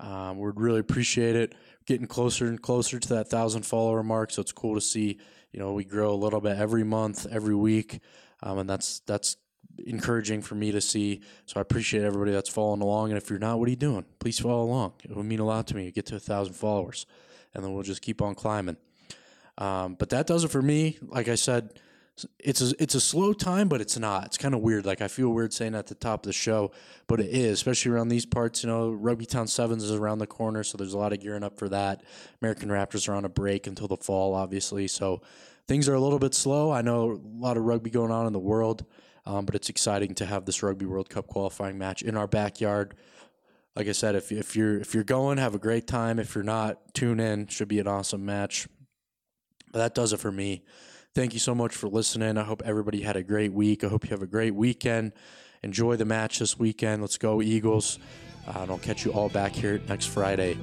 Um, 0.00 0.38
we'd 0.38 0.58
really 0.58 0.80
appreciate 0.80 1.36
it. 1.36 1.54
Getting 1.86 2.08
closer 2.08 2.46
and 2.46 2.60
closer 2.60 2.98
to 2.98 3.08
that 3.10 3.28
thousand 3.28 3.62
follower 3.62 4.02
mark, 4.02 4.32
so 4.32 4.42
it's 4.42 4.50
cool 4.50 4.74
to 4.74 4.80
see. 4.80 5.20
You 5.58 5.64
know, 5.64 5.72
we 5.72 5.82
grow 5.82 6.12
a 6.12 6.14
little 6.14 6.40
bit 6.40 6.56
every 6.56 6.84
month, 6.84 7.26
every 7.28 7.56
week, 7.56 7.98
um, 8.44 8.58
and 8.58 8.70
that's 8.70 9.00
that's 9.00 9.36
encouraging 9.84 10.40
for 10.40 10.54
me 10.54 10.70
to 10.70 10.80
see. 10.80 11.20
So 11.46 11.58
I 11.58 11.62
appreciate 11.62 12.04
everybody 12.04 12.30
that's 12.30 12.48
following 12.48 12.80
along. 12.80 13.10
And 13.10 13.18
if 13.18 13.28
you're 13.28 13.40
not, 13.40 13.58
what 13.58 13.66
are 13.66 13.70
you 13.70 13.76
doing? 13.76 14.04
Please 14.20 14.38
follow 14.38 14.62
along. 14.62 14.92
It 15.02 15.16
would 15.16 15.26
mean 15.26 15.40
a 15.40 15.44
lot 15.44 15.66
to 15.66 15.74
me 15.74 15.86
to 15.86 15.90
get 15.90 16.06
to 16.06 16.14
a 16.14 16.20
thousand 16.20 16.54
followers, 16.54 17.06
and 17.54 17.64
then 17.64 17.74
we'll 17.74 17.82
just 17.82 18.02
keep 18.02 18.22
on 18.22 18.36
climbing. 18.36 18.76
Um, 19.56 19.96
but 19.98 20.10
that 20.10 20.28
does 20.28 20.44
it 20.44 20.52
for 20.52 20.62
me. 20.62 20.96
Like 21.02 21.26
I 21.26 21.34
said, 21.34 21.80
it's 22.38 22.60
a 22.60 22.72
it's 22.82 22.94
a 22.94 23.00
slow 23.00 23.32
time, 23.32 23.68
but 23.68 23.80
it's 23.80 23.98
not. 23.98 24.26
It's 24.26 24.38
kind 24.38 24.54
of 24.54 24.60
weird. 24.60 24.86
Like 24.86 25.00
I 25.00 25.08
feel 25.08 25.30
weird 25.30 25.52
saying 25.52 25.74
at 25.74 25.86
the 25.86 25.94
top 25.94 26.20
of 26.20 26.26
the 26.26 26.32
show, 26.32 26.70
but 27.06 27.20
it 27.20 27.30
is, 27.30 27.52
especially 27.52 27.92
around 27.92 28.08
these 28.08 28.26
parts. 28.26 28.62
You 28.62 28.70
know, 28.70 28.90
Rugby 28.90 29.26
Town 29.26 29.46
Sevens 29.46 29.84
is 29.84 29.92
around 29.92 30.18
the 30.18 30.26
corner, 30.26 30.62
so 30.64 30.78
there's 30.78 30.94
a 30.94 30.98
lot 30.98 31.12
of 31.12 31.20
gearing 31.20 31.42
up 31.42 31.58
for 31.58 31.68
that. 31.68 32.02
American 32.40 32.68
Raptors 32.68 33.08
are 33.08 33.14
on 33.14 33.24
a 33.24 33.28
break 33.28 33.66
until 33.66 33.88
the 33.88 33.96
fall, 33.96 34.34
obviously, 34.34 34.88
so 34.88 35.20
things 35.66 35.88
are 35.88 35.94
a 35.94 36.00
little 36.00 36.18
bit 36.18 36.34
slow. 36.34 36.70
I 36.70 36.82
know 36.82 37.12
a 37.12 37.38
lot 37.38 37.56
of 37.56 37.64
rugby 37.64 37.90
going 37.90 38.10
on 38.10 38.26
in 38.26 38.32
the 38.32 38.38
world, 38.38 38.84
um, 39.26 39.44
but 39.44 39.54
it's 39.54 39.68
exciting 39.68 40.14
to 40.16 40.26
have 40.26 40.44
this 40.44 40.62
Rugby 40.62 40.86
World 40.86 41.10
Cup 41.10 41.26
qualifying 41.26 41.78
match 41.78 42.02
in 42.02 42.16
our 42.16 42.26
backyard. 42.26 42.94
Like 43.76 43.86
I 43.86 43.92
said, 43.92 44.16
if 44.16 44.32
if 44.32 44.56
you're 44.56 44.78
if 44.78 44.94
you're 44.94 45.04
going, 45.04 45.38
have 45.38 45.54
a 45.54 45.58
great 45.58 45.86
time. 45.86 46.18
If 46.18 46.34
you're 46.34 46.42
not, 46.42 46.94
tune 46.94 47.20
in. 47.20 47.46
Should 47.46 47.68
be 47.68 47.78
an 47.78 47.86
awesome 47.86 48.26
match. 48.26 48.66
But 49.70 49.78
that 49.80 49.94
does 49.94 50.12
it 50.12 50.18
for 50.18 50.32
me. 50.32 50.64
Thank 51.18 51.32
you 51.32 51.40
so 51.40 51.52
much 51.52 51.74
for 51.74 51.88
listening. 51.88 52.38
I 52.38 52.44
hope 52.44 52.62
everybody 52.64 53.00
had 53.02 53.16
a 53.16 53.24
great 53.24 53.52
week. 53.52 53.82
I 53.82 53.88
hope 53.88 54.04
you 54.04 54.10
have 54.10 54.22
a 54.22 54.26
great 54.28 54.54
weekend. 54.54 55.10
Enjoy 55.64 55.96
the 55.96 56.04
match 56.04 56.38
this 56.38 56.56
weekend. 56.60 57.02
Let's 57.02 57.18
go, 57.18 57.42
Eagles. 57.42 57.98
Uh, 58.46 58.60
and 58.60 58.70
I'll 58.70 58.78
catch 58.78 59.04
you 59.04 59.12
all 59.12 59.28
back 59.28 59.50
here 59.50 59.80
next 59.88 60.06
Friday. 60.06 60.56